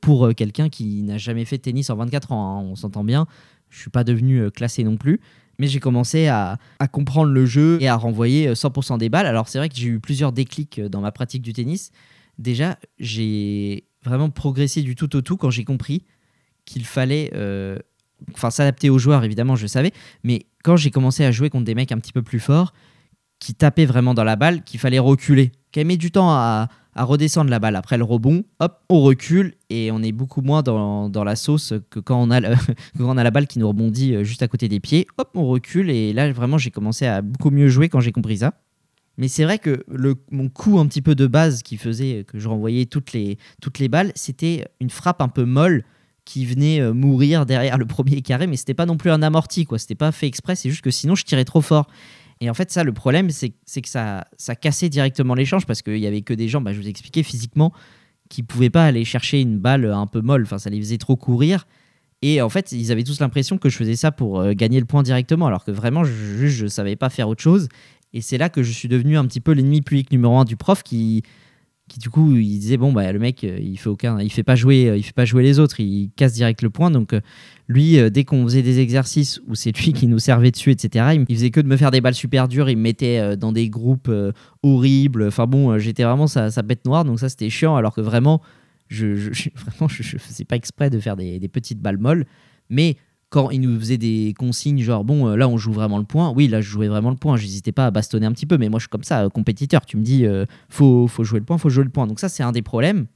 pour 0.00 0.34
quelqu'un 0.34 0.68
qui 0.68 1.02
n'a 1.02 1.18
jamais 1.18 1.44
fait 1.44 1.58
de 1.58 1.62
tennis 1.62 1.90
en 1.90 1.96
24 1.96 2.32
ans. 2.32 2.58
hein, 2.58 2.62
on 2.64 2.74
s'entend 2.76 3.04
bien. 3.04 3.26
Je 3.68 3.78
suis 3.80 3.90
pas 3.90 4.04
devenu 4.04 4.50
classé 4.50 4.82
non 4.84 4.96
plus. 4.96 5.20
Mais 5.60 5.66
j'ai 5.66 5.78
commencé 5.78 6.26
à, 6.26 6.56
à 6.78 6.88
comprendre 6.88 7.30
le 7.30 7.44
jeu 7.44 7.76
et 7.82 7.88
à 7.88 7.94
renvoyer 7.94 8.48
euh, 8.48 8.54
100% 8.54 8.96
des 8.96 9.10
balles. 9.10 9.26
Alors 9.26 9.46
c'est 9.48 9.58
vrai 9.58 9.68
que 9.68 9.76
j'ai 9.76 9.88
eu 9.88 10.00
plusieurs 10.00 10.32
déclics 10.32 10.80
dans 10.80 11.02
ma 11.02 11.12
pratique 11.12 11.42
du 11.42 11.52
tennis. 11.52 11.90
Déjà, 12.38 12.78
j'ai 12.98 13.84
vraiment 14.02 14.30
progressé 14.30 14.80
du 14.82 14.94
tout 14.96 15.14
au 15.14 15.20
tout 15.20 15.36
quand 15.36 15.50
j'ai 15.50 15.64
compris 15.64 16.04
qu'il 16.70 16.84
fallait 16.84 17.30
euh, 17.34 17.76
enfin 18.34 18.50
s'adapter 18.50 18.90
aux 18.90 18.98
joueurs 18.98 19.24
évidemment 19.24 19.56
je 19.56 19.66
savais 19.66 19.92
mais 20.22 20.46
quand 20.62 20.76
j'ai 20.76 20.90
commencé 20.90 21.24
à 21.24 21.32
jouer 21.32 21.50
contre 21.50 21.64
des 21.64 21.74
mecs 21.74 21.90
un 21.90 21.98
petit 21.98 22.12
peu 22.12 22.22
plus 22.22 22.38
forts 22.38 22.72
qui 23.40 23.54
tapaient 23.54 23.86
vraiment 23.86 24.14
dans 24.14 24.22
la 24.22 24.36
balle 24.36 24.62
qu'il 24.62 24.78
fallait 24.78 25.00
reculer 25.00 25.50
qu'elle 25.72 25.86
met 25.86 25.96
du 25.96 26.12
temps 26.12 26.30
à, 26.30 26.68
à 26.94 27.04
redescendre 27.04 27.50
la 27.50 27.58
balle. 27.58 27.74
Après 27.74 27.98
le 27.98 28.04
rebond 28.04 28.44
hop 28.60 28.80
on 28.88 29.00
recule 29.00 29.54
et 29.68 29.90
on 29.90 30.00
est 30.00 30.12
beaucoup 30.12 30.42
moins 30.42 30.62
dans, 30.62 31.08
dans 31.08 31.24
la 31.24 31.34
sauce 31.34 31.72
que 31.90 31.98
quand 31.98 32.22
on 32.22 32.30
a 32.30 32.40
quand 32.98 33.08
on 33.08 33.16
a 33.16 33.24
la 33.24 33.30
balle 33.32 33.48
qui 33.48 33.58
nous 33.58 33.66
rebondit 33.66 34.14
euh, 34.14 34.22
juste 34.22 34.42
à 34.42 34.48
côté 34.48 34.68
des 34.68 34.78
pieds. 34.78 35.08
Hop 35.18 35.30
on 35.34 35.46
recule 35.48 35.90
et 35.90 36.12
là 36.12 36.30
vraiment 36.32 36.58
j'ai 36.58 36.70
commencé 36.70 37.06
à 37.06 37.20
beaucoup 37.22 37.50
mieux 37.50 37.68
jouer 37.68 37.88
quand 37.88 38.00
j'ai 38.00 38.12
compris 38.12 38.38
ça. 38.38 38.54
Mais 39.16 39.28
c'est 39.28 39.44
vrai 39.44 39.58
que 39.58 39.84
le, 39.88 40.14
mon 40.30 40.48
coup 40.48 40.78
un 40.78 40.86
petit 40.86 41.02
peu 41.02 41.14
de 41.14 41.26
base 41.26 41.62
qui 41.62 41.76
faisait 41.76 42.24
que 42.24 42.38
je 42.38 42.48
renvoyais 42.48 42.86
toutes 42.86 43.12
les, 43.12 43.38
toutes 43.60 43.78
les 43.78 43.88
balles, 43.88 44.12
c'était 44.14 44.66
une 44.80 44.88
frappe 44.88 45.20
un 45.20 45.28
peu 45.28 45.44
molle 45.44 45.84
qui 46.30 46.46
venait 46.46 46.80
euh, 46.80 46.92
mourir 46.92 47.44
derrière 47.44 47.76
le 47.76 47.86
premier 47.86 48.22
carré, 48.22 48.46
mais 48.46 48.56
c'était 48.56 48.74
pas 48.74 48.86
non 48.86 48.96
plus 48.96 49.10
un 49.10 49.20
amorti, 49.20 49.64
quoi. 49.64 49.80
C'était 49.80 49.96
pas 49.96 50.12
fait 50.12 50.28
exprès, 50.28 50.54
c'est 50.54 50.70
juste 50.70 50.82
que 50.82 50.92
sinon 50.92 51.16
je 51.16 51.24
tirais 51.24 51.44
trop 51.44 51.60
fort. 51.60 51.88
Et 52.40 52.48
en 52.48 52.54
fait, 52.54 52.70
ça, 52.70 52.84
le 52.84 52.92
problème, 52.92 53.30
c'est 53.30 53.50
que 53.50 53.88
ça, 53.88 54.24
ça 54.38 54.54
cassait 54.54 54.88
directement 54.88 55.34
l'échange 55.34 55.66
parce 55.66 55.82
qu'il 55.82 55.98
y 55.98 56.06
avait 56.06 56.22
que 56.22 56.32
des 56.32 56.46
gens, 56.46 56.60
bah, 56.60 56.72
je 56.72 56.80
vous 56.80 56.88
expliquais 56.88 57.24
physiquement, 57.24 57.72
qui 58.28 58.44
pouvaient 58.44 58.70
pas 58.70 58.84
aller 58.84 59.04
chercher 59.04 59.40
une 59.40 59.58
balle 59.58 59.84
un 59.84 60.06
peu 60.06 60.20
molle. 60.20 60.44
Enfin, 60.44 60.58
ça 60.58 60.70
les 60.70 60.78
faisait 60.78 60.98
trop 60.98 61.16
courir. 61.16 61.66
Et 62.22 62.40
en 62.40 62.48
fait, 62.48 62.70
ils 62.70 62.92
avaient 62.92 63.02
tous 63.02 63.18
l'impression 63.18 63.58
que 63.58 63.68
je 63.68 63.76
faisais 63.76 63.96
ça 63.96 64.12
pour 64.12 64.40
euh, 64.40 64.52
gagner 64.52 64.78
le 64.78 64.86
point 64.86 65.02
directement, 65.02 65.48
alors 65.48 65.64
que 65.64 65.72
vraiment, 65.72 66.04
je, 66.04 66.46
je 66.46 66.66
savais 66.68 66.94
pas 66.94 67.10
faire 67.10 67.28
autre 67.28 67.42
chose. 67.42 67.68
Et 68.12 68.20
c'est 68.20 68.38
là 68.38 68.48
que 68.48 68.62
je 68.62 68.70
suis 68.70 68.88
devenu 68.88 69.18
un 69.18 69.26
petit 69.26 69.40
peu 69.40 69.52
l'ennemi 69.52 69.82
public 69.82 70.12
numéro 70.12 70.38
un 70.38 70.44
du 70.44 70.56
prof 70.56 70.82
qui, 70.84 71.24
qui 71.90 71.98
du 71.98 72.08
coup, 72.08 72.36
il 72.36 72.58
disait 72.60 72.76
bon 72.76 72.92
bah 72.92 73.10
le 73.10 73.18
mec, 73.18 73.42
euh, 73.42 73.58
il 73.60 73.76
fait 73.76 73.88
aucun, 73.88 74.20
il 74.20 74.30
fait 74.30 74.44
pas 74.44 74.54
jouer, 74.54 74.88
euh, 74.88 74.96
il 74.96 75.02
fait 75.02 75.12
pas 75.12 75.24
jouer 75.24 75.42
les 75.42 75.58
autres, 75.58 75.80
il 75.80 76.10
casse 76.14 76.32
direct 76.34 76.62
le 76.62 76.70
point. 76.70 76.90
Donc 76.92 77.12
euh, 77.12 77.20
lui, 77.66 77.98
dès 78.12 78.22
qu'on 78.22 78.44
faisait 78.44 78.62
des 78.62 78.78
exercices 78.78 79.40
où 79.48 79.56
c'est 79.56 79.76
lui 79.76 79.92
qui 79.92 80.06
nous 80.06 80.20
servait 80.20 80.52
dessus, 80.52 80.70
etc. 80.70 81.16
Il, 81.28 81.34
faisait 81.34 81.50
que 81.50 81.60
de 81.60 81.66
me 81.66 81.76
faire 81.76 81.90
des 81.90 82.00
balles 82.00 82.14
super 82.14 82.46
dures, 82.46 82.70
il 82.70 82.76
me 82.76 82.82
mettait 82.82 83.36
dans 83.36 83.50
des 83.50 83.68
groupes 83.68 84.10
horribles. 84.62 85.24
Enfin 85.24 85.46
bon, 85.46 85.78
j'étais 85.78 86.04
vraiment 86.04 86.28
sa, 86.28 86.50
sa 86.50 86.62
bête 86.62 86.84
noire, 86.84 87.04
donc 87.04 87.18
ça 87.18 87.28
c'était 87.28 87.50
chiant. 87.50 87.74
Alors 87.74 87.92
que 87.92 88.00
vraiment, 88.00 88.40
je, 88.86 89.06
vraiment, 89.56 89.88
je, 89.88 90.16
faisais 90.16 90.44
pas 90.44 90.56
exprès 90.56 90.90
de 90.90 91.00
faire 91.00 91.16
des 91.16 91.40
petites 91.48 91.80
balles 91.80 91.98
molles, 91.98 92.24
mais 92.68 92.96
quand 93.30 93.50
il 93.50 93.60
nous 93.60 93.78
faisait 93.78 93.96
des 93.96 94.34
consignes 94.36 94.80
genre 94.82 95.04
bon 95.04 95.28
euh, 95.28 95.36
là 95.36 95.48
on 95.48 95.56
joue 95.56 95.72
vraiment 95.72 95.98
le 95.98 96.04
point. 96.04 96.32
Oui 96.34 96.48
là 96.48 96.60
je 96.60 96.68
jouais 96.68 96.88
vraiment 96.88 97.10
le 97.10 97.16
point. 97.16 97.36
J'hésitais 97.36 97.72
pas 97.72 97.86
à 97.86 97.90
bastonner 97.90 98.26
un 98.26 98.32
petit 98.32 98.46
peu 98.46 98.58
mais 98.58 98.68
moi 98.68 98.78
je 98.78 98.82
suis 98.82 98.90
comme 98.90 99.04
ça 99.04 99.24
euh, 99.24 99.28
compétiteur. 99.28 99.86
Tu 99.86 99.96
me 99.96 100.02
dis 100.02 100.26
euh, 100.26 100.44
faut, 100.68 101.06
faut 101.06 101.24
jouer 101.24 101.38
le 101.38 101.44
point 101.44 101.56
faut 101.56 101.70
jouer 101.70 101.84
le 101.84 101.90
point. 101.90 102.06
Donc 102.06 102.20
ça 102.20 102.28
c'est 102.28 102.42
un 102.42 102.52
des 102.52 102.62
problèmes 102.62 103.06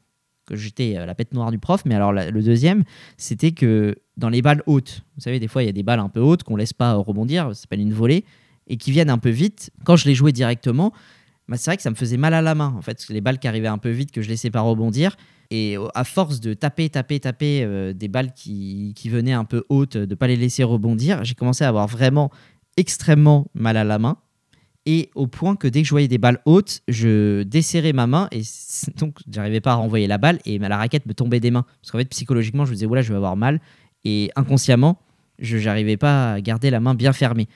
que 0.47 0.56
j'étais 0.56 0.97
euh, 0.97 1.04
la 1.04 1.14
bête 1.14 1.35
noire 1.35 1.50
du 1.50 1.59
prof. 1.59 1.85
Mais 1.85 1.97
alors 1.97 2.12
le 2.12 2.42
deuxième 2.42 2.85
c'était 3.18 3.50
que 3.52 3.97
dans 4.16 4.28
les 4.28 4.40
balles 4.40 4.62
hautes 4.66 5.02
vous 5.16 5.21
savez 5.21 5.40
des 5.40 5.49
fois 5.49 5.64
il 5.64 5.66
y 5.66 5.68
a 5.68 5.73
des 5.73 5.83
balles 5.83 6.00
un 6.00 6.09
peu 6.09 6.21
hautes 6.21 6.44
qu'on 6.44 6.56
laisse 6.56 6.73
pas 6.73 6.94
rebondir 6.94 7.49
ça 7.49 7.62
s'appelle 7.62 7.80
une 7.80 7.92
volée 7.92 8.25
et 8.68 8.76
qui 8.76 8.92
viennent 8.92 9.11
un 9.11 9.18
peu 9.18 9.30
vite. 9.30 9.73
Quand 9.85 9.97
je 9.97 10.06
les 10.06 10.14
jouais 10.14 10.33
directement 10.33 10.92
bah, 11.49 11.56
c'est 11.56 11.71
vrai 11.71 11.76
que 11.76 11.83
ça 11.83 11.90
me 11.90 11.97
faisait 11.97 12.16
mal 12.16 12.35
à 12.35 12.40
la 12.40 12.54
main 12.54 12.73
en 12.78 12.83
fait 12.83 13.04
les 13.09 13.21
balles 13.21 13.40
qui 13.40 13.49
arrivaient 13.49 13.66
un 13.66 13.78
peu 13.78 13.90
vite 13.90 14.12
que 14.12 14.23
je 14.23 14.28
laissais 14.28 14.50
pas 14.50 14.61
rebondir 14.61 15.16
et 15.51 15.77
à 15.95 16.05
force 16.05 16.41
de 16.41 16.55
taper, 16.55 16.89
taper, 16.89 17.21
taper 17.21 17.63
euh, 17.63 17.93
des 17.93 18.09
balles 18.09 18.33
qui, 18.33 18.93
qui 18.97 19.09
venaient 19.09 19.33
un 19.33 19.45
peu 19.45 19.65
hautes, 19.69 19.97
de 19.97 20.07
ne 20.07 20.15
pas 20.15 20.27
les 20.27 20.37
laisser 20.37 20.65
rebondir, 20.65 21.25
j'ai 21.25 21.35
commencé 21.35 21.65
à 21.65 21.69
avoir 21.69 21.87
vraiment 21.87 22.31
extrêmement 22.77 23.47
mal 23.55 23.77
à 23.77 23.85
la 23.85 23.99
main. 23.99 24.19
Et 24.87 25.11
au 25.15 25.27
point 25.27 25.57
que 25.57 25.67
dès 25.67 25.81
que 25.81 25.87
je 25.87 25.93
voyais 25.93 26.09
des 26.09 26.19
balles 26.19 26.41
hautes, 26.45 26.83
je 26.89 27.43
desserrais 27.43 27.93
ma 27.93 28.07
main 28.07 28.29
et 28.33 28.43
donc 28.99 29.19
j'arrivais 29.31 29.61
pas 29.61 29.73
à 29.73 29.77
renvoyer 29.77 30.07
la 30.07 30.19
balle 30.19 30.41
et 30.45 30.59
la 30.59 30.77
raquette 30.77 31.07
me 31.07 31.15
tombait 31.15 31.41
des 31.41 31.51
mains. 31.51 31.65
Parce 31.81 31.91
qu'en 31.91 31.99
fait, 31.99 32.09
psychologiquement, 32.11 32.65
je 32.65 32.71
me 32.71 32.75
disais, 32.75 32.87
voilà, 32.87 33.03
je 33.03 33.11
vais 33.11 33.17
avoir 33.17 33.37
mal. 33.37 33.61
Et 34.05 34.31
inconsciemment, 34.37 34.99
je 35.39 35.57
n'arrivais 35.57 35.97
pas 35.97 36.35
à 36.35 36.41
garder 36.41 36.71
la 36.71 36.81
main 36.81 36.95
bien 36.95 37.13
fermée. 37.13 37.49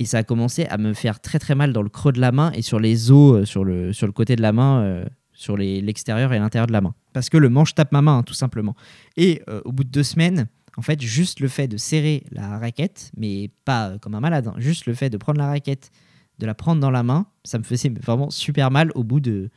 Et 0.00 0.04
ça 0.06 0.18
a 0.18 0.22
commencé 0.24 0.66
à 0.66 0.76
me 0.76 0.92
faire 0.92 1.20
très 1.20 1.38
très 1.38 1.54
mal 1.54 1.72
dans 1.72 1.82
le 1.82 1.88
creux 1.88 2.10
de 2.10 2.20
la 2.20 2.32
main 2.32 2.50
et 2.52 2.62
sur 2.62 2.80
les 2.80 3.12
os, 3.12 3.34
euh, 3.34 3.44
sur 3.44 3.64
le, 3.64 3.92
sur 3.92 4.08
le 4.08 4.12
côté 4.12 4.34
de 4.34 4.42
la 4.42 4.52
main, 4.52 4.82
euh, 4.82 5.04
sur 5.34 5.56
l'extérieur 5.56 6.32
et 6.32 6.38
l'intérieur 6.38 6.66
de 6.66 6.72
la 6.72 6.80
main. 6.80 6.94
Parce 7.12 7.28
que 7.28 7.36
le 7.36 7.48
manche 7.48 7.74
tape 7.74 7.92
ma 7.92 8.02
main, 8.02 8.18
hein, 8.18 8.22
tout 8.22 8.34
simplement. 8.34 8.74
Et 9.16 9.42
euh, 9.48 9.60
au 9.64 9.72
bout 9.72 9.84
de 9.84 9.90
deux 9.90 10.02
semaines, 10.02 10.48
en 10.76 10.82
fait, 10.82 11.00
juste 11.00 11.40
le 11.40 11.48
fait 11.48 11.68
de 11.68 11.76
serrer 11.76 12.24
la 12.30 12.58
raquette, 12.58 13.10
mais 13.16 13.50
pas 13.64 13.90
euh, 13.90 13.98
comme 13.98 14.14
un 14.14 14.20
malade, 14.20 14.48
hein, 14.48 14.54
juste 14.58 14.86
le 14.86 14.94
fait 14.94 15.10
de 15.10 15.16
prendre 15.16 15.38
la 15.38 15.46
raquette, 15.46 15.90
de 16.38 16.46
la 16.46 16.54
prendre 16.54 16.80
dans 16.80 16.90
la 16.90 17.02
main, 17.02 17.26
ça 17.44 17.58
me 17.58 17.64
faisait 17.64 17.90
vraiment 17.90 18.30
super 18.30 18.70
mal 18.70 18.90
au 18.94 19.04
bout 19.04 19.20
de 19.20 19.50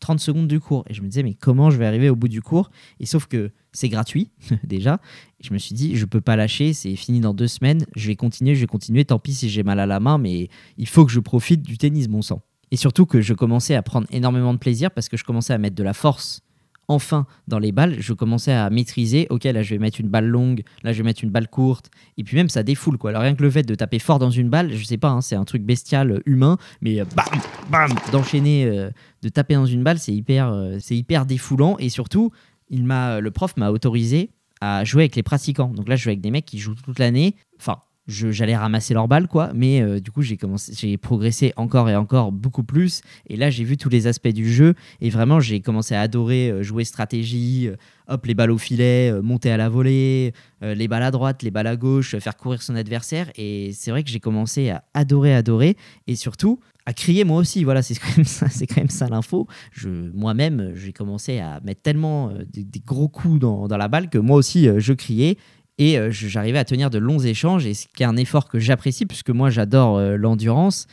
30 0.00 0.20
secondes 0.20 0.48
du 0.48 0.60
cours. 0.60 0.84
Et 0.88 0.94
je 0.94 1.02
me 1.02 1.08
disais, 1.08 1.22
mais 1.22 1.34
comment 1.34 1.70
je 1.70 1.76
vais 1.76 1.86
arriver 1.86 2.08
au 2.08 2.16
bout 2.16 2.28
du 2.28 2.42
cours? 2.42 2.70
Et 2.98 3.06
sauf 3.06 3.26
que 3.26 3.50
c'est 3.72 3.88
gratuit, 3.88 4.30
déjà. 4.64 5.00
Je 5.40 5.52
me 5.52 5.58
suis 5.58 5.74
dit, 5.74 5.96
je 5.96 6.04
peux 6.06 6.20
pas 6.20 6.36
lâcher, 6.36 6.72
c'est 6.72 6.94
fini 6.96 7.20
dans 7.20 7.34
deux 7.34 7.48
semaines, 7.48 7.84
je 7.96 8.06
vais 8.08 8.16
continuer, 8.16 8.54
je 8.54 8.60
vais 8.60 8.66
continuer, 8.66 9.04
tant 9.04 9.18
pis 9.18 9.34
si 9.34 9.48
j'ai 9.48 9.62
mal 9.62 9.80
à 9.80 9.86
la 9.86 10.00
main, 10.00 10.18
mais 10.18 10.48
il 10.76 10.88
faut 10.88 11.04
que 11.04 11.12
je 11.12 11.20
profite 11.20 11.62
du 11.62 11.78
tennis, 11.78 12.08
bon 12.08 12.22
sang. 12.22 12.42
Et 12.70 12.76
surtout 12.76 13.06
que 13.06 13.20
je 13.20 13.34
commençais 13.34 13.74
à 13.74 13.82
prendre 13.82 14.06
énormément 14.10 14.52
de 14.54 14.58
plaisir 14.58 14.90
parce 14.90 15.08
que 15.08 15.16
je 15.16 15.24
commençais 15.24 15.52
à 15.52 15.58
mettre 15.58 15.76
de 15.76 15.82
la 15.82 15.92
force 15.92 16.42
enfin 16.90 17.26
dans 17.46 17.60
les 17.60 17.70
balles, 17.70 17.96
je 18.00 18.12
commençais 18.12 18.52
à 18.52 18.68
maîtriser, 18.68 19.28
ok 19.30 19.44
là 19.44 19.62
je 19.62 19.74
vais 19.74 19.78
mettre 19.78 20.00
une 20.00 20.08
balle 20.08 20.26
longue, 20.26 20.62
là 20.82 20.92
je 20.92 20.98
vais 20.98 21.04
mettre 21.04 21.22
une 21.22 21.30
balle 21.30 21.48
courte, 21.48 21.90
et 22.18 22.24
puis 22.24 22.36
même 22.36 22.48
ça 22.48 22.62
défoule 22.62 22.98
quoi. 22.98 23.10
Alors 23.10 23.22
rien 23.22 23.34
que 23.34 23.42
le 23.42 23.50
fait 23.50 23.62
de 23.62 23.74
taper 23.74 24.00
fort 24.00 24.18
dans 24.18 24.30
une 24.30 24.50
balle, 24.50 24.74
je 24.74 24.84
sais 24.84 24.98
pas, 24.98 25.08
hein, 25.08 25.20
c'est 25.20 25.36
un 25.36 25.44
truc 25.44 25.62
bestial 25.62 26.10
euh, 26.10 26.22
humain, 26.26 26.58
mais 26.80 27.00
euh, 27.00 27.04
bam, 27.14 27.26
bam, 27.70 27.90
d'enchaîner, 28.10 28.64
euh, 28.66 28.90
de 29.22 29.28
taper 29.28 29.54
dans 29.54 29.66
une 29.66 29.84
balle, 29.84 30.00
c'est 30.00 30.12
hyper, 30.12 30.52
hyper 30.90 31.26
défoulant, 31.26 31.76
et 31.78 31.88
surtout, 31.90 32.32
il 32.70 32.84
m'a, 32.84 33.20
le 33.20 33.30
prof 33.30 33.56
m'a 33.56 33.70
autorisé 33.70 34.30
à 34.60 34.84
jouer 34.84 35.04
avec 35.04 35.16
les 35.16 35.22
pratiquants. 35.22 35.68
Donc 35.68 35.88
là 35.88 35.96
je 35.96 36.02
joue 36.02 36.10
avec 36.10 36.20
des 36.20 36.30
mecs 36.30 36.44
qui 36.44 36.58
jouent 36.58 36.74
toute 36.74 36.98
l'année, 36.98 37.36
enfin 37.58 37.78
j'allais 38.10 38.56
ramasser 38.56 38.94
leurs 38.94 39.08
balles 39.08 39.28
quoi. 39.28 39.50
Mais 39.54 39.80
euh, 39.80 40.00
du 40.00 40.10
coup 40.10 40.22
j'ai 40.22 40.36
commencé 40.36 40.72
j'ai 40.76 40.96
progressé 40.96 41.52
encore 41.56 41.88
et 41.88 41.96
encore 41.96 42.32
beaucoup 42.32 42.64
plus. 42.64 43.02
Et 43.28 43.36
là 43.36 43.50
j'ai 43.50 43.64
vu 43.64 43.76
tous 43.76 43.88
les 43.88 44.06
aspects 44.06 44.28
du 44.28 44.52
jeu. 44.52 44.74
Et 45.00 45.10
vraiment 45.10 45.40
j'ai 45.40 45.60
commencé 45.60 45.94
à 45.94 46.02
adorer 46.02 46.50
euh, 46.50 46.62
jouer 46.62 46.84
stratégie 46.84 47.68
euh, 47.68 47.76
hop 48.08 48.26
les 48.26 48.34
balles 48.34 48.50
au 48.50 48.58
filet 48.58 49.12
monter 49.22 49.52
à 49.52 49.56
la 49.56 49.68
volée 49.68 50.32
les 50.62 50.88
balles 50.88 51.04
à 51.04 51.12
droite 51.12 51.44
les 51.44 51.52
balles 51.52 51.68
à 51.68 51.76
gauche 51.76 52.16
faire 52.18 52.36
courir 52.36 52.62
son 52.62 52.74
adversaire. 52.74 53.30
Et 53.36 53.70
c'est 53.72 53.92
vrai 53.92 54.02
que 54.02 54.10
j'ai 54.10 54.20
commencé 54.20 54.70
à 54.70 54.82
adorer 54.94 55.34
adorer. 55.34 55.76
Et 56.08 56.16
surtout 56.16 56.58
à 56.86 56.92
crier 56.92 57.24
moi 57.24 57.38
aussi. 57.38 57.62
Voilà 57.62 57.82
c'est 57.82 57.94
quand 58.00 58.16
même 58.16 58.26
ça 58.26 58.48
c'est 58.48 58.66
quand 58.66 58.78
même 58.80 58.90
ça 58.90 59.06
l'info. 59.08 59.46
Je 59.72 59.88
moi-même 60.12 60.72
j'ai 60.74 60.92
commencé 60.92 61.38
à 61.38 61.60
mettre 61.60 61.82
tellement 61.82 62.30
euh, 62.30 62.44
des, 62.52 62.80
gros 62.84 63.08
coups 63.08 63.38
dans, 63.38 63.68
dans 63.68 63.76
la 63.76 63.88
balle 63.88 64.10
que 64.10 64.18
moi 64.18 64.36
aussi 64.36 64.68
je 64.78 64.92
criais 64.92 65.36
et 65.80 65.98
euh, 65.98 66.10
j'arrivais 66.10 66.58
à 66.58 66.64
tenir 66.66 66.90
de 66.90 66.98
longs 66.98 67.18
échanges, 67.18 67.64
et 67.64 67.72
ce 67.72 67.86
qui 67.88 68.02
est 68.02 68.06
un 68.06 68.18
effort 68.18 68.48
que 68.48 68.58
j'apprécie, 68.58 69.06
puisque 69.06 69.30
moi 69.30 69.48
j'adore 69.48 69.96
euh, 69.96 70.16
l'endurance. 70.16 70.86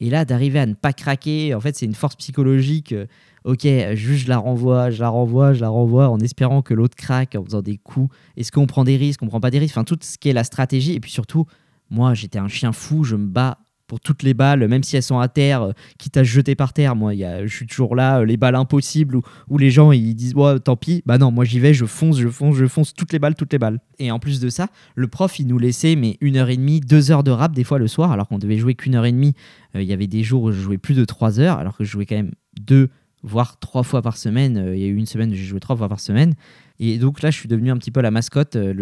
Et 0.00 0.10
là, 0.10 0.26
d'arriver 0.26 0.58
à 0.58 0.66
ne 0.66 0.74
pas 0.74 0.92
craquer, 0.92 1.54
en 1.54 1.60
fait, 1.60 1.74
c'est 1.74 1.86
une 1.86 1.94
force 1.94 2.14
psychologique. 2.16 2.92
euh, 2.92 3.06
ok, 3.44 3.66
juste 3.94 4.24
je 4.24 4.28
la 4.28 4.36
renvoie, 4.36 4.90
je 4.90 5.00
la 5.00 5.08
renvoie, 5.08 5.54
je 5.54 5.62
la 5.62 5.70
renvoie, 5.70 6.10
en 6.10 6.20
espérant 6.20 6.60
que 6.60 6.74
l'autre 6.74 6.94
craque, 6.94 7.36
en 7.36 7.44
faisant 7.44 7.62
des 7.62 7.78
coups. 7.78 8.14
Est-ce 8.36 8.52
qu'on 8.52 8.66
prend 8.66 8.84
des 8.84 8.98
risques, 8.98 9.22
on 9.22 9.28
prend 9.28 9.40
pas 9.40 9.50
des 9.50 9.58
risques? 9.58 9.78
Enfin, 9.78 9.84
tout 9.84 9.98
ce 10.02 10.18
qui 10.18 10.28
est 10.28 10.34
la 10.34 10.44
stratégie. 10.44 10.92
Et 10.92 11.00
puis 11.00 11.10
surtout, 11.10 11.46
moi, 11.88 12.12
j'étais 12.12 12.38
un 12.38 12.48
chien 12.48 12.72
fou, 12.72 13.02
je 13.02 13.16
me 13.16 13.26
bats 13.26 13.58
pour 13.86 14.00
toutes 14.00 14.22
les 14.22 14.34
balles, 14.34 14.66
même 14.68 14.82
si 14.82 14.96
elles 14.96 15.02
sont 15.02 15.18
à 15.18 15.28
terre, 15.28 15.62
euh, 15.62 15.72
quitte 15.98 16.16
à 16.16 16.24
se 16.24 16.28
jeter 16.28 16.54
par 16.54 16.72
terre. 16.72 16.96
Moi, 16.96 17.14
je 17.14 17.54
suis 17.54 17.66
toujours 17.66 17.94
là, 17.94 18.20
euh, 18.20 18.24
les 18.24 18.36
balles 18.36 18.54
impossibles 18.54 19.20
où, 19.48 19.58
les 19.58 19.70
gens 19.70 19.92
ils 19.92 20.14
disent 20.14 20.34
ouais, 20.34 20.58
tant 20.58 20.76
pis. 20.76 21.02
Bah 21.06 21.18
non, 21.18 21.30
moi 21.30 21.44
j'y 21.44 21.60
vais, 21.60 21.74
je 21.74 21.84
fonce, 21.84 22.18
je 22.18 22.28
fonce, 22.28 22.56
je 22.56 22.66
fonce 22.66 22.94
toutes 22.94 23.12
les 23.12 23.18
balles, 23.18 23.34
toutes 23.34 23.52
les 23.52 23.58
balles. 23.58 23.80
Et 23.98 24.10
en 24.10 24.18
plus 24.18 24.40
de 24.40 24.48
ça, 24.48 24.68
le 24.94 25.06
prof 25.06 25.38
il 25.38 25.46
nous 25.46 25.58
laissait 25.58 25.96
mais 25.96 26.16
une 26.20 26.36
heure 26.36 26.48
et 26.48 26.56
demie, 26.56 26.80
deux 26.80 27.10
heures 27.10 27.24
de 27.24 27.30
rap 27.30 27.52
des 27.52 27.64
fois 27.64 27.78
le 27.78 27.88
soir, 27.88 28.12
alors 28.12 28.28
qu'on 28.28 28.38
devait 28.38 28.58
jouer 28.58 28.74
qu'une 28.74 28.94
heure 28.94 29.06
et 29.06 29.12
demie. 29.12 29.34
Euh, 29.76 29.82
Il 29.82 29.88
y 29.88 29.92
avait 29.92 30.06
des 30.06 30.22
jours 30.22 30.42
où 30.44 30.52
je 30.52 30.60
jouais 30.60 30.78
plus 30.78 30.94
de 30.94 31.04
trois 31.04 31.40
heures, 31.40 31.58
alors 31.58 31.76
que 31.76 31.84
je 31.84 31.90
jouais 31.90 32.06
quand 32.06 32.16
même 32.16 32.32
deux 32.60 32.88
voire 33.22 33.58
trois 33.58 33.82
fois 33.82 34.02
par 34.02 34.18
semaine. 34.18 34.72
Il 34.74 34.80
y 34.80 34.84
a 34.84 34.88
eu 34.88 34.96
une 34.96 35.06
semaine 35.06 35.30
où 35.30 35.34
j'ai 35.34 35.44
joué 35.44 35.58
trois 35.58 35.76
fois 35.76 35.88
par 35.88 36.00
semaine. 36.00 36.34
Et 36.80 36.98
donc 36.98 37.22
là, 37.22 37.30
je 37.30 37.38
suis 37.38 37.48
devenu 37.48 37.70
un 37.70 37.76
petit 37.76 37.90
peu 37.90 38.00
la 38.00 38.10
mascotte, 38.10 38.56
euh, 38.56 38.72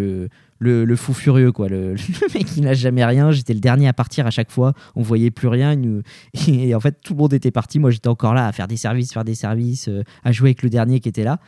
le, 0.58 0.84
le, 0.84 0.96
fou 0.96 1.12
furieux, 1.12 1.52
quoi. 1.52 1.68
Le, 1.68 1.94
mec 2.34 2.46
qui 2.46 2.60
n'a 2.60 2.74
jamais 2.74 3.04
rien. 3.04 3.30
J'étais 3.32 3.54
le 3.54 3.60
dernier 3.60 3.88
à 3.88 3.92
partir 3.92 4.26
à 4.26 4.30
chaque 4.30 4.50
fois. 4.50 4.72
On 4.94 5.02
voyait 5.02 5.30
plus 5.30 5.48
rien. 5.48 5.76
Et 6.48 6.74
en 6.74 6.80
fait, 6.80 7.00
tout 7.02 7.12
le 7.12 7.18
monde 7.18 7.34
était 7.34 7.50
parti. 7.50 7.78
Moi, 7.78 7.90
j'étais 7.90 8.08
encore 8.08 8.34
là 8.34 8.46
à 8.46 8.52
faire 8.52 8.68
des 8.68 8.76
services, 8.76 9.12
faire 9.12 9.24
des 9.24 9.34
services, 9.34 9.88
euh, 9.88 10.02
à 10.24 10.32
jouer 10.32 10.50
avec 10.50 10.62
le 10.62 10.70
dernier 10.70 11.00
qui 11.00 11.08
était 11.08 11.24
là. 11.24 11.38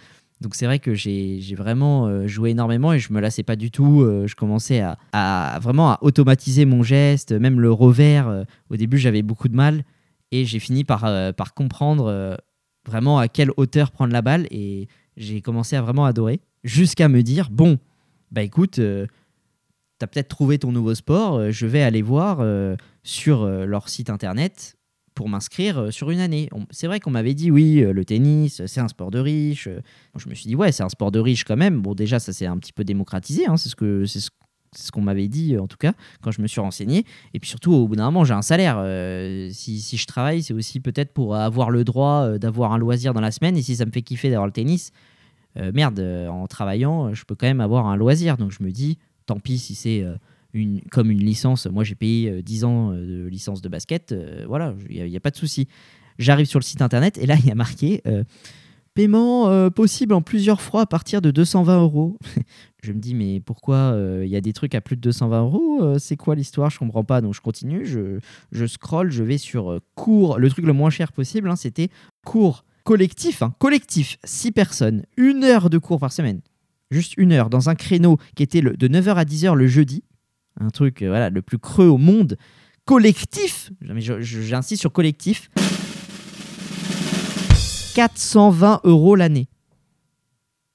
Donc 0.41 0.57
c'est 0.57 0.67
vrai 0.67 0.79
que 0.79 0.93
j'ai 0.95 1.55
vraiment 1.57 2.07
euh, 2.07 2.27
joué 2.27 2.51
énormément 2.51 2.93
et 2.93 2.99
je 2.99 3.13
me 3.13 3.21
lassais 3.21 3.45
pas 3.45 3.57
du 3.57 3.71
tout. 3.71 4.05
Je 4.27 4.35
commençais 4.35 4.85
à, 5.13 5.59
vraiment 5.63 5.93
à 5.93 5.99
automatiser 6.03 6.67
mon 6.67 6.83
geste, 6.83 7.33
même 7.33 7.61
le 7.61 7.73
revers. 7.73 8.45
au 8.69 8.77
début, 8.77 8.99
j'avais 8.99 9.23
beaucoup 9.23 9.49
de 9.49 9.55
mal 9.55 9.85
et 10.33 10.45
j'ai 10.45 10.59
fini 10.59 10.85
par, 10.85 11.09
par 11.35 11.55
comprendre 11.55 12.37
vraiment 12.87 13.19
à 13.19 13.29
quelle 13.29 13.53
hauteur 13.57 13.91
prendre 13.91 14.13
la 14.13 14.23
balle 14.23 14.47
et 14.51 14.89
j'ai 15.17 15.41
commencé 15.41 15.77
à 15.77 15.83
vraiment 15.83 16.05
adorer 16.05 16.41
jusqu'à 16.63 17.09
me 17.09 17.23
dire 17.23 17.51
bon 17.51 17.79
bah 18.31 18.43
écoute 18.43 18.79
euh, 18.79 19.07
t'as 19.99 20.07
peut-être 20.07 20.29
trouvé 20.29 20.59
ton 20.59 20.73
nouveau 20.73 20.95
sport 20.95 21.37
euh, 21.37 21.51
je 21.51 21.67
vais 21.67 21.83
aller 21.83 22.03
voir 22.03 22.39
euh, 22.41 22.77
sur 23.03 23.47
leur 23.47 23.89
site 23.89 24.11
internet 24.11 24.77
pour 25.15 25.29
m'inscrire 25.29 25.93
sur 25.93 26.11
une 26.11 26.19
année. 26.19 26.49
C'est 26.71 26.89
vrai 26.89 26.99
qu'on 26.99 27.11
m'avait 27.11 27.35
dit 27.35 27.53
oui 27.53 27.83
le 27.83 28.05
tennis 28.05 28.65
c'est 28.67 28.81
un 28.81 28.89
sport 28.89 29.13
de 29.13 29.21
riche. 29.21 29.69
Je 30.17 30.29
me 30.29 30.35
suis 30.35 30.49
dit 30.49 30.57
ouais 30.57 30.73
c'est 30.73 30.83
un 30.83 30.89
sport 30.89 31.13
de 31.13 31.21
riche 31.21 31.45
quand 31.45 31.57
même. 31.57 31.83
Bon 31.83 31.95
déjà 31.95 32.19
ça 32.19 32.33
s'est 32.33 32.47
un 32.47 32.57
petit 32.57 32.73
peu 32.73 32.83
démocratisé 32.83 33.47
hein, 33.47 33.57
c'est 33.57 33.69
ce 33.69 34.05
c'est 34.07 34.21
ce 34.21 34.31
ce 34.77 34.91
qu'on 34.91 35.03
m'avait 35.03 35.29
dit, 35.29 35.55
euh, 35.55 35.63
en 35.63 35.67
tout 35.67 35.77
cas, 35.77 35.93
quand 36.23 36.31
je 36.31 36.41
me 36.41 36.47
suis 36.47 36.61
renseigné. 36.61 37.05
Et 37.33 37.41
puis 37.41 37.49
surtout, 37.49 37.73
au 37.73 37.89
bout 37.89 37.97
d'un 37.97 38.07
moment, 38.07 38.25
j'ai 38.25 38.35
un 38.35 38.43
salaire. 38.43 38.77
Euh, 38.79 39.51
si, 39.53 39.81
si 39.81 39.97
je 39.97 40.07
travaille, 40.07 40.43
c'est 40.43 40.55
aussi 40.55 40.81
peut-être 40.81 41.13
pour 41.13 41.37
avoir 41.37 41.71
le 41.71 41.85
droit 41.85 42.23
euh, 42.23 42.39
d'avoir 42.39 42.73
un 42.73 42.79
loisir 42.79 43.15
dans 43.15 43.21
la 43.21 43.31
semaine. 43.31 43.57
Et 43.57 43.63
si 43.63 43.77
ça 43.77 43.87
me 43.87 43.91
fait 43.91 44.03
kiffer 44.03 44.31
d'avoir 44.31 44.47
le 44.47 44.53
tennis, 44.53 44.93
merde, 45.57 46.01
en 46.29 46.49
travaillant, 46.49 47.15
je 47.15 47.25
peux 47.25 47.37
quand 47.37 47.47
même 47.47 47.61
avoir 47.61 47.87
un 47.87 47.95
loisir. 47.95 48.37
Donc 48.37 48.51
je 48.51 48.65
me 48.65 48.73
dis, 48.73 48.99
tant 49.25 49.39
pis 49.39 49.59
si 49.59 49.77
c'est 49.77 50.05
une, 50.53 50.81
comme 50.91 51.13
une 51.13 51.21
licence. 51.21 51.67
Moi, 51.67 51.85
j'ai 51.85 51.95
payé 51.95 52.29
euh, 52.29 52.43
10 52.43 52.65
ans 52.65 52.91
de 52.91 53.29
licence 53.29 53.63
de 53.63 53.69
basket. 53.69 54.13
voilà, 54.49 54.75
il 54.91 55.05
n'y 55.05 55.17
a, 55.17 55.21
pas 55.21 55.31
de 55.31 55.37
souci. 55.37 55.69
J'arrive 56.19 56.47
sur 56.47 56.59
le 56.59 56.65
site 56.65 56.83
internet 56.83 57.19
et 57.19 57.27
là, 57.27 57.37
il 57.39 57.47
y 57.47 57.53
a 57.53 57.55
marqué 57.55 58.03
paiement 58.95 59.49
euh, 59.49 59.71
possible 59.71 60.15
en 60.15 60.23
plusieurs 60.23 60.61
fois 60.61 60.83
à 60.83 60.87
partir 60.87 61.21
de 61.21 61.31
220 61.31 61.81
euros. 61.83 62.17
je 62.83 62.93
me 62.93 62.99
dis, 62.99 63.15
mais 63.15 63.41
pourquoi 63.41 63.77
euh, 63.77 64.23
il 64.25 64.31
y 64.31 64.37
a 64.37 64.41
des 64.41 64.53
trucs 64.53 64.75
à 64.75 64.81
plus 64.81 64.97
de 64.97 65.01
220 65.03 65.41
euros 65.43 65.79
Euh, 65.83 65.99
C'est 65.99 66.17
quoi 66.17 66.35
l'histoire? 66.35 66.71
Je 66.71 66.79
comprends 66.79 67.05
pas. 67.05 67.21
Donc 67.21 67.35
je 67.35 67.41
continue, 67.41 67.85
je, 67.87 68.19
je 68.53 68.67
scroll, 68.67 69.11
je 69.11 69.23
vais 69.25 69.39
sur 69.39 69.79
cours. 69.95 70.39
Le 70.39 70.49
truc 70.49 70.65
le 70.65 70.73
moins 70.73 70.91
cher 70.91 71.13
possible, 71.13 71.51
hein, 71.51 71.57
c'était 71.57 71.89
cours 72.25 72.65
collectif. 72.85 73.43
hein, 73.43 73.55
collectif, 73.59 74.19
6 74.25 74.53
personnes, 74.53 75.05
une 75.17 75.43
heure 75.45 75.71
de 75.71 75.79
cours 75.79 75.99
par 76.01 76.13
semaine. 76.13 76.41
Juste 76.91 77.15
une 77.17 77.33
heure, 77.33 77.49
dans 77.51 77.71
un 77.71 77.75
créneau 77.75 78.19
qui 78.37 78.43
était 78.43 78.61
le- 78.61 78.77
de 78.77 78.87
9h 78.89 79.15
à 79.15 79.25
10h 79.25 79.55
le 79.55 79.67
jeudi. 79.67 80.05
Un 80.61 80.69
truc 80.71 81.03
voilà, 81.03 81.31
le 81.31 81.43
plus 81.43 81.59
creux 81.59 81.87
au 81.87 81.97
monde. 81.99 82.37
Collectif 82.85 83.73
J'insiste 84.21 84.81
sur 84.83 84.93
collectif. 84.93 85.51
420 87.95 88.81
euros 88.85 89.15
l'année. 89.15 89.49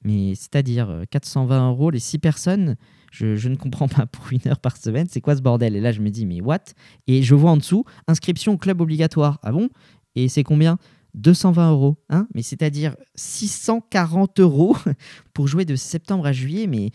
Mais 0.04 0.34
c'est-à-dire 0.36 0.90
euh, 0.90 1.04
420 1.10 1.70
euros 1.72 1.92
les 1.92 2.00
6 2.00 2.20
personnes, 2.20 2.76
je, 3.12 3.36
je 3.36 3.50
ne 3.50 3.56
comprends 3.56 3.88
pas 3.88 4.06
pour 4.06 4.32
une 4.32 4.40
heure 4.48 4.60
par 4.60 4.78
semaine, 4.78 5.08
c'est 5.10 5.22
quoi 5.22 5.36
ce 5.36 5.42
bordel? 5.42 5.76
Et 5.76 5.82
là 5.82 5.92
je 5.92 6.00
me 6.02 6.10
dis 6.10 6.26
mais 6.26 6.42
what? 6.42 6.60
Et 7.08 7.22
je 7.22 7.36
vois 7.36 7.52
en 7.52 7.58
dessous, 7.58 7.84
inscription 8.08 8.54
au 8.54 8.58
club 8.58 8.82
obligatoire. 8.82 9.40
Ah 9.44 9.52
bon? 9.52 9.70
Et 10.16 10.30
c'est 10.30 10.44
combien? 10.44 10.78
220 11.16 11.72
euros. 11.72 11.98
Hein? 12.10 12.28
Mais 12.34 12.42
c'est-à-dire 12.42 12.96
640 13.16 14.40
euros 14.40 14.78
pour 15.34 15.48
jouer 15.48 15.66
de 15.66 15.76
septembre 15.76 16.26
à 16.26 16.34
juillet. 16.34 16.68
Mais, 16.68 16.92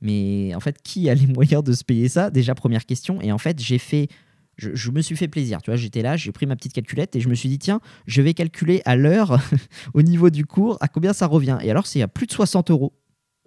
mais 0.00 0.54
en 0.54 0.60
fait, 0.60 0.82
qui 0.82 1.08
a 1.08 1.14
les 1.14 1.26
moyens 1.26 1.62
de 1.62 1.72
se 1.72 1.84
payer 1.84 2.08
ça? 2.08 2.30
Déjà, 2.30 2.54
première 2.54 2.86
question. 2.86 3.20
Et 3.20 3.32
en 3.32 3.38
fait, 3.38 3.60
j'ai 3.60 3.78
fait... 3.78 4.08
Je, 4.58 4.90
me 4.90 5.00
suis 5.00 5.16
fait 5.16 5.28
plaisir, 5.28 5.62
tu 5.62 5.70
vois, 5.70 5.76
j'étais 5.76 6.02
là, 6.02 6.16
j'ai 6.16 6.30
pris 6.30 6.46
ma 6.46 6.56
petite 6.56 6.74
calculette 6.74 7.16
et 7.16 7.20
je 7.20 7.28
me 7.28 7.34
suis 7.34 7.48
dit, 7.48 7.58
tiens, 7.58 7.80
je 8.06 8.20
vais 8.20 8.34
calculer 8.34 8.82
à 8.84 8.96
l'heure, 8.96 9.40
au 9.94 10.02
niveau 10.02 10.30
du 10.30 10.44
cours, 10.44 10.76
à 10.80 10.88
combien 10.88 11.12
ça 11.12 11.26
revient. 11.26 11.58
Et 11.62 11.70
alors, 11.70 11.86
c'est 11.86 12.02
à 12.02 12.08
plus 12.08 12.26
de 12.26 12.32
60 12.32 12.70
euros 12.70 12.92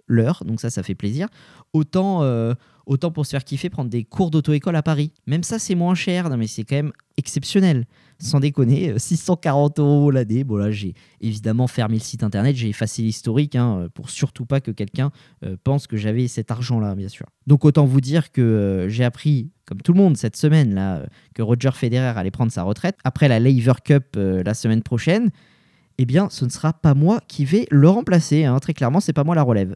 l'heure, 0.08 0.42
donc 0.44 0.60
ça, 0.60 0.70
ça 0.70 0.82
fait 0.82 0.94
plaisir. 0.94 1.28
Autant, 1.72 2.22
euh, 2.22 2.54
autant 2.86 3.10
pour 3.10 3.24
se 3.24 3.30
faire 3.30 3.44
kiffer, 3.44 3.70
prendre 3.70 3.90
des 3.90 4.04
cours 4.04 4.30
d'auto-école 4.30 4.76
à 4.76 4.82
Paris. 4.82 5.12
Même 5.26 5.42
ça, 5.42 5.58
c'est 5.58 5.74
moins 5.74 5.94
cher, 5.94 6.28
mais 6.36 6.46
c'est 6.46 6.64
quand 6.64 6.76
même 6.76 6.92
exceptionnel. 7.16 7.86
Sans 8.18 8.40
déconner, 8.40 8.90
euh, 8.90 8.98
640 8.98 9.78
euros 9.78 10.10
l'année. 10.10 10.42
Bon 10.44 10.56
là, 10.56 10.70
j'ai 10.70 10.94
évidemment 11.20 11.66
fermé 11.66 11.96
le 11.96 12.00
site 12.02 12.22
internet, 12.22 12.56
j'ai 12.56 12.68
effacé 12.68 13.02
l'historique 13.02 13.56
hein, 13.56 13.88
pour 13.94 14.08
surtout 14.10 14.46
pas 14.46 14.60
que 14.60 14.70
quelqu'un 14.70 15.10
euh, 15.44 15.56
pense 15.62 15.86
que 15.86 15.96
j'avais 15.96 16.26
cet 16.28 16.50
argent-là, 16.50 16.94
bien 16.94 17.08
sûr. 17.08 17.26
Donc 17.46 17.64
autant 17.64 17.84
vous 17.84 18.00
dire 18.00 18.32
que 18.32 18.40
euh, 18.40 18.88
j'ai 18.88 19.04
appris, 19.04 19.50
comme 19.66 19.82
tout 19.82 19.92
le 19.92 19.98
monde 19.98 20.16
cette 20.16 20.36
semaine 20.36 20.74
là, 20.74 20.96
euh, 20.96 21.06
que 21.34 21.42
Roger 21.42 21.70
Federer 21.72 22.18
allait 22.18 22.30
prendre 22.30 22.50
sa 22.52 22.62
retraite 22.62 22.96
après 23.04 23.28
la 23.28 23.38
Lever 23.38 23.74
Cup 23.84 24.04
euh, 24.16 24.42
la 24.44 24.54
semaine 24.54 24.82
prochaine. 24.82 25.30
Eh 25.98 26.04
bien, 26.04 26.28
ce 26.30 26.44
ne 26.44 26.50
sera 26.50 26.74
pas 26.74 26.92
moi 26.94 27.20
qui 27.26 27.44
vais 27.46 27.66
le 27.70 27.88
remplacer. 27.88 28.44
hein. 28.44 28.58
Très 28.58 28.74
clairement, 28.74 29.00
c'est 29.00 29.14
pas 29.14 29.24
moi 29.24 29.34
la 29.34 29.42
relève. 29.42 29.74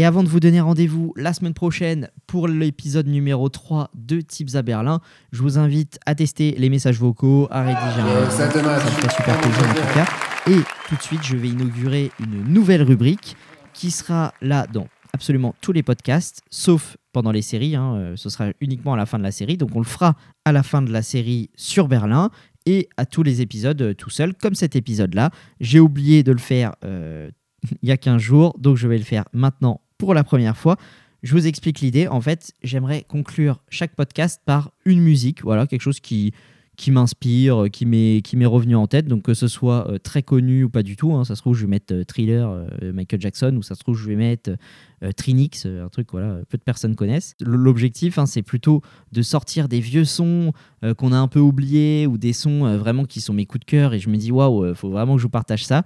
Et 0.00 0.04
avant 0.06 0.22
de 0.22 0.30
vous 0.30 0.40
donner 0.40 0.62
rendez-vous 0.62 1.12
la 1.14 1.34
semaine 1.34 1.52
prochaine 1.52 2.08
pour 2.26 2.48
l'épisode 2.48 3.06
numéro 3.06 3.50
3 3.50 3.90
de 3.94 4.22
Tips 4.22 4.54
à 4.54 4.62
Berlin, 4.62 5.02
je 5.30 5.42
vous 5.42 5.58
invite 5.58 5.98
à 6.06 6.14
tester 6.14 6.54
les 6.56 6.70
messages 6.70 6.98
vocaux, 6.98 7.48
à 7.50 7.64
rédiger 7.64 8.00
un 8.00 8.04
mail. 8.06 8.30
Ça 8.30 8.46
me 8.46 8.50
ferait 8.50 9.14
super 9.14 9.38
plaisir 9.42 9.68
en 9.68 9.74
tout 9.74 9.92
cas. 9.92 10.06
Et 10.50 10.60
tout 10.88 10.96
de 10.96 11.02
suite, 11.02 11.22
je 11.22 11.36
vais 11.36 11.48
inaugurer 11.48 12.12
une 12.18 12.44
nouvelle 12.50 12.82
rubrique 12.82 13.36
qui 13.74 13.90
sera 13.90 14.32
là 14.40 14.66
dans 14.72 14.86
absolument 15.12 15.54
tous 15.60 15.72
les 15.72 15.82
podcasts, 15.82 16.40
sauf 16.48 16.96
pendant 17.12 17.30
les 17.30 17.42
séries. 17.42 17.76
hein, 17.76 17.94
euh, 17.96 18.16
ce 18.16 18.30
sera 18.30 18.52
uniquement 18.62 18.94
à 18.94 18.96
la 18.96 19.04
fin 19.04 19.18
de 19.18 19.22
la 19.22 19.32
série. 19.32 19.58
Donc 19.58 19.76
on 19.76 19.80
le 19.80 19.84
fera 19.84 20.16
à 20.46 20.52
la 20.52 20.62
fin 20.62 20.80
de 20.80 20.90
la 20.90 21.02
série 21.02 21.50
sur 21.56 21.88
Berlin 21.88 22.30
et 22.64 22.88
à 22.96 23.04
tous 23.04 23.22
les 23.22 23.42
épisodes 23.42 23.82
euh, 23.82 23.92
tout 23.92 24.08
seul, 24.08 24.32
comme 24.32 24.54
cet 24.54 24.76
épisode-là. 24.76 25.28
J'ai 25.60 25.78
oublié 25.78 26.22
de 26.22 26.32
le 26.32 26.38
faire 26.38 26.74
euh, 26.86 27.30
il 27.82 27.90
y 27.90 27.92
a 27.92 27.98
15 27.98 28.16
jours, 28.16 28.56
donc 28.58 28.78
je 28.78 28.88
vais 28.88 28.96
le 28.96 29.04
faire 29.04 29.26
maintenant 29.34 29.82
pour 30.00 30.14
la 30.14 30.24
première 30.24 30.56
fois. 30.56 30.76
Je 31.22 31.32
vous 31.32 31.46
explique 31.46 31.80
l'idée. 31.80 32.08
En 32.08 32.22
fait, 32.22 32.54
j'aimerais 32.62 33.04
conclure 33.06 33.62
chaque 33.68 33.94
podcast 33.94 34.40
par 34.46 34.72
une 34.86 35.00
musique, 35.00 35.42
voilà, 35.42 35.66
quelque 35.66 35.82
chose 35.82 36.00
qui, 36.00 36.32
qui 36.78 36.90
m'inspire, 36.90 37.64
euh, 37.64 37.68
qui 37.68 37.84
m'est 37.84 38.46
revenu 38.46 38.76
en 38.76 38.86
tête. 38.86 39.06
Donc 39.06 39.24
que 39.24 39.34
ce 39.34 39.46
soit 39.46 39.86
euh, 39.90 39.98
très 39.98 40.22
connu 40.22 40.64
ou 40.64 40.70
pas 40.70 40.82
du 40.82 40.96
tout, 40.96 41.12
hein, 41.12 41.26
ça 41.26 41.36
se 41.36 41.42
trouve 41.42 41.54
je 41.54 41.66
vais 41.66 41.70
mettre 41.70 41.92
euh, 41.92 42.04
Thriller, 42.04 42.66
Michael 42.94 43.20
Jackson, 43.20 43.54
ou 43.58 43.62
ça 43.62 43.74
se 43.74 43.80
trouve 43.80 43.98
je 43.98 44.06
vais 44.06 44.16
mettre 44.16 44.52
Trinix, 45.18 45.66
un 45.66 45.88
truc 45.88 46.08
voilà, 46.12 46.38
peu 46.48 46.56
de 46.56 46.62
personnes 46.62 46.96
connaissent. 46.96 47.34
L'objectif, 47.40 48.16
hein, 48.16 48.24
c'est 48.24 48.42
plutôt 48.42 48.80
de 49.12 49.20
sortir 49.20 49.68
des 49.68 49.80
vieux 49.80 50.06
sons 50.06 50.52
qu'on 50.96 51.12
a 51.12 51.18
un 51.18 51.28
peu 51.28 51.40
oubliés 51.40 52.06
ou 52.06 52.16
des 52.16 52.32
sons 52.32 52.76
vraiment 52.78 53.04
qui 53.04 53.20
sont 53.20 53.34
mes 53.34 53.44
coups 53.44 53.60
de 53.60 53.70
cœur 53.70 53.92
et 53.92 53.98
je 53.98 54.08
me 54.08 54.16
dis 54.16 54.32
waouh, 54.32 54.74
faut 54.74 54.90
vraiment 54.90 55.16
que 55.16 55.20
je 55.20 55.24
vous 55.24 55.30
partage 55.30 55.66
ça. 55.66 55.84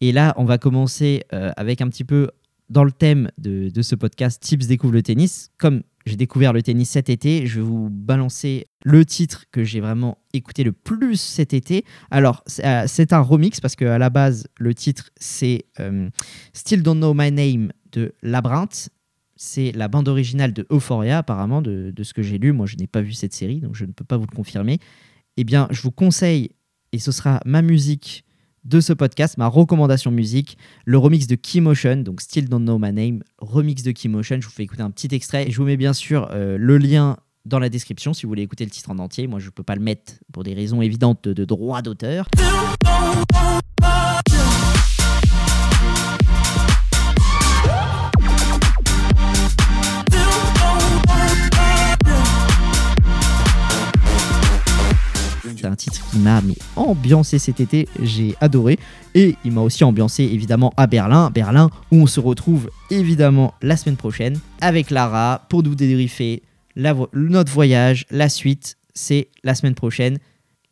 Et 0.00 0.12
là, 0.12 0.34
on 0.36 0.44
va 0.44 0.58
commencer 0.58 1.22
avec 1.30 1.80
un 1.80 1.88
petit 1.88 2.04
peu 2.04 2.30
dans 2.74 2.84
le 2.84 2.90
thème 2.90 3.30
de, 3.38 3.70
ce 3.82 3.94
podcast 3.94 4.42
Tips 4.42 4.66
découvre 4.66 4.92
le 4.92 5.02
tennis. 5.02 5.52
Comme 5.58 5.82
j'ai 6.06 6.16
découvert 6.16 6.52
le 6.52 6.60
tennis 6.60 6.90
cet 6.90 7.08
été, 7.08 7.46
je 7.46 7.60
vais 7.60 7.66
vous 7.66 7.88
balancer 7.88 8.66
le 8.84 9.04
titre 9.06 9.44
que 9.52 9.62
j'ai 9.62 9.80
vraiment 9.80 10.18
écouté 10.32 10.64
le 10.64 10.72
plus 10.72 11.16
cet 11.16 11.54
été. 11.54 11.84
Alors, 12.10 12.42
c'est 12.46 12.64
euh, 12.64 13.16
un 13.16 13.20
remix 13.20 13.60
parce 13.60 13.76
qu'à 13.76 13.96
la 13.96 14.10
base, 14.10 14.48
le 14.58 14.74
titre 14.74 15.10
c'est 15.16 15.66
euh, 15.78 16.10
Still 16.52 16.82
Don't 16.82 16.96
Know 16.96 17.14
My 17.14 17.30
Name 17.30 17.70
de 17.92 18.12
Labyrinthe. 18.22 18.90
C'est 19.36 19.70
la 19.70 19.86
bande 19.86 20.08
originale 20.08 20.52
de 20.52 20.66
Euphoria, 20.70 21.18
apparemment, 21.18 21.62
de, 21.62 21.92
de 21.94 22.02
ce 22.02 22.12
que 22.12 22.22
j'ai 22.22 22.38
lu. 22.38 22.52
Moi, 22.52 22.66
je 22.66 22.76
n'ai 22.76 22.88
pas 22.88 23.02
vu 23.02 23.12
cette 23.12 23.34
série, 23.34 23.60
donc 23.60 23.76
je 23.76 23.84
ne 23.84 23.92
peux 23.92 24.04
pas 24.04 24.16
vous 24.16 24.26
le 24.28 24.34
confirmer. 24.34 24.80
Eh 25.36 25.44
bien, 25.44 25.68
je 25.70 25.80
vous 25.80 25.92
conseille, 25.92 26.50
et 26.90 26.98
ce 26.98 27.12
sera 27.12 27.40
ma 27.44 27.62
musique 27.62 28.24
de 28.64 28.80
ce 28.80 28.92
podcast, 28.92 29.36
ma 29.36 29.46
recommandation 29.46 30.10
musique, 30.10 30.56
le 30.84 30.98
remix 30.98 31.26
de 31.26 31.34
Keymotion, 31.34 31.96
donc 31.96 32.20
Still 32.20 32.48
Don't 32.48 32.62
Know 32.62 32.78
My 32.78 32.92
Name, 32.92 33.22
remix 33.38 33.82
de 33.82 33.92
Keymotion. 33.92 34.40
Je 34.40 34.46
vous 34.46 34.52
fais 34.52 34.62
écouter 34.62 34.82
un 34.82 34.90
petit 34.90 35.14
extrait 35.14 35.48
et 35.48 35.50
je 35.50 35.56
vous 35.58 35.64
mets 35.64 35.76
bien 35.76 35.92
sûr 35.92 36.28
euh, 36.30 36.56
le 36.58 36.78
lien 36.78 37.16
dans 37.44 37.58
la 37.58 37.68
description 37.68 38.14
si 38.14 38.22
vous 38.22 38.30
voulez 38.30 38.42
écouter 38.42 38.64
le 38.64 38.70
titre 38.70 38.90
en 38.90 38.98
entier. 38.98 39.26
Moi, 39.26 39.38
je 39.38 39.46
ne 39.46 39.50
peux 39.50 39.62
pas 39.62 39.74
le 39.74 39.82
mettre 39.82 40.14
pour 40.32 40.44
des 40.44 40.54
raisons 40.54 40.80
évidentes 40.80 41.24
de, 41.24 41.32
de 41.32 41.44
droit 41.44 41.82
d'auteur. 41.82 42.26
M'a 56.24 56.40
mais, 56.40 56.56
ambiancé 56.76 57.38
cet 57.38 57.60
été, 57.60 57.86
j'ai 58.02 58.34
adoré. 58.40 58.78
Et 59.14 59.36
il 59.44 59.52
m'a 59.52 59.60
aussi 59.60 59.84
ambiancé 59.84 60.24
évidemment 60.24 60.72
à 60.76 60.86
Berlin, 60.88 61.30
Berlin 61.30 61.70
où 61.92 61.98
on 62.02 62.06
se 62.06 62.18
retrouve 62.18 62.68
évidemment 62.90 63.54
la 63.62 63.76
semaine 63.76 63.96
prochaine 63.96 64.38
avec 64.60 64.90
Lara 64.90 65.46
pour 65.48 65.62
nous 65.62 65.74
débriefer 65.76 66.42
vo- 66.76 67.08
notre 67.12 67.52
voyage, 67.52 68.06
la 68.10 68.28
suite, 68.28 68.76
c'est 68.94 69.28
la 69.44 69.54
semaine 69.54 69.74
prochaine. 69.74 70.18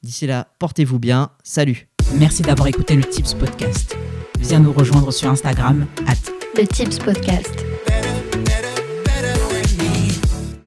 D'ici 0.03 0.27
là, 0.27 0.49
portez-vous 0.59 0.99
bien, 0.99 1.31
salut 1.45 1.87
Merci 2.19 2.43
d'avoir 2.43 2.67
écouté 2.67 2.97
le 2.97 3.05
Tips 3.05 3.35
Podcast. 3.35 3.97
Viens 4.41 4.59
nous 4.59 4.73
rejoindre 4.73 5.13
sur 5.13 5.31
Instagram, 5.31 5.87
at 6.09 6.15
Le 6.61 6.67
Tips 6.67 6.99
Podcast. 6.99 7.65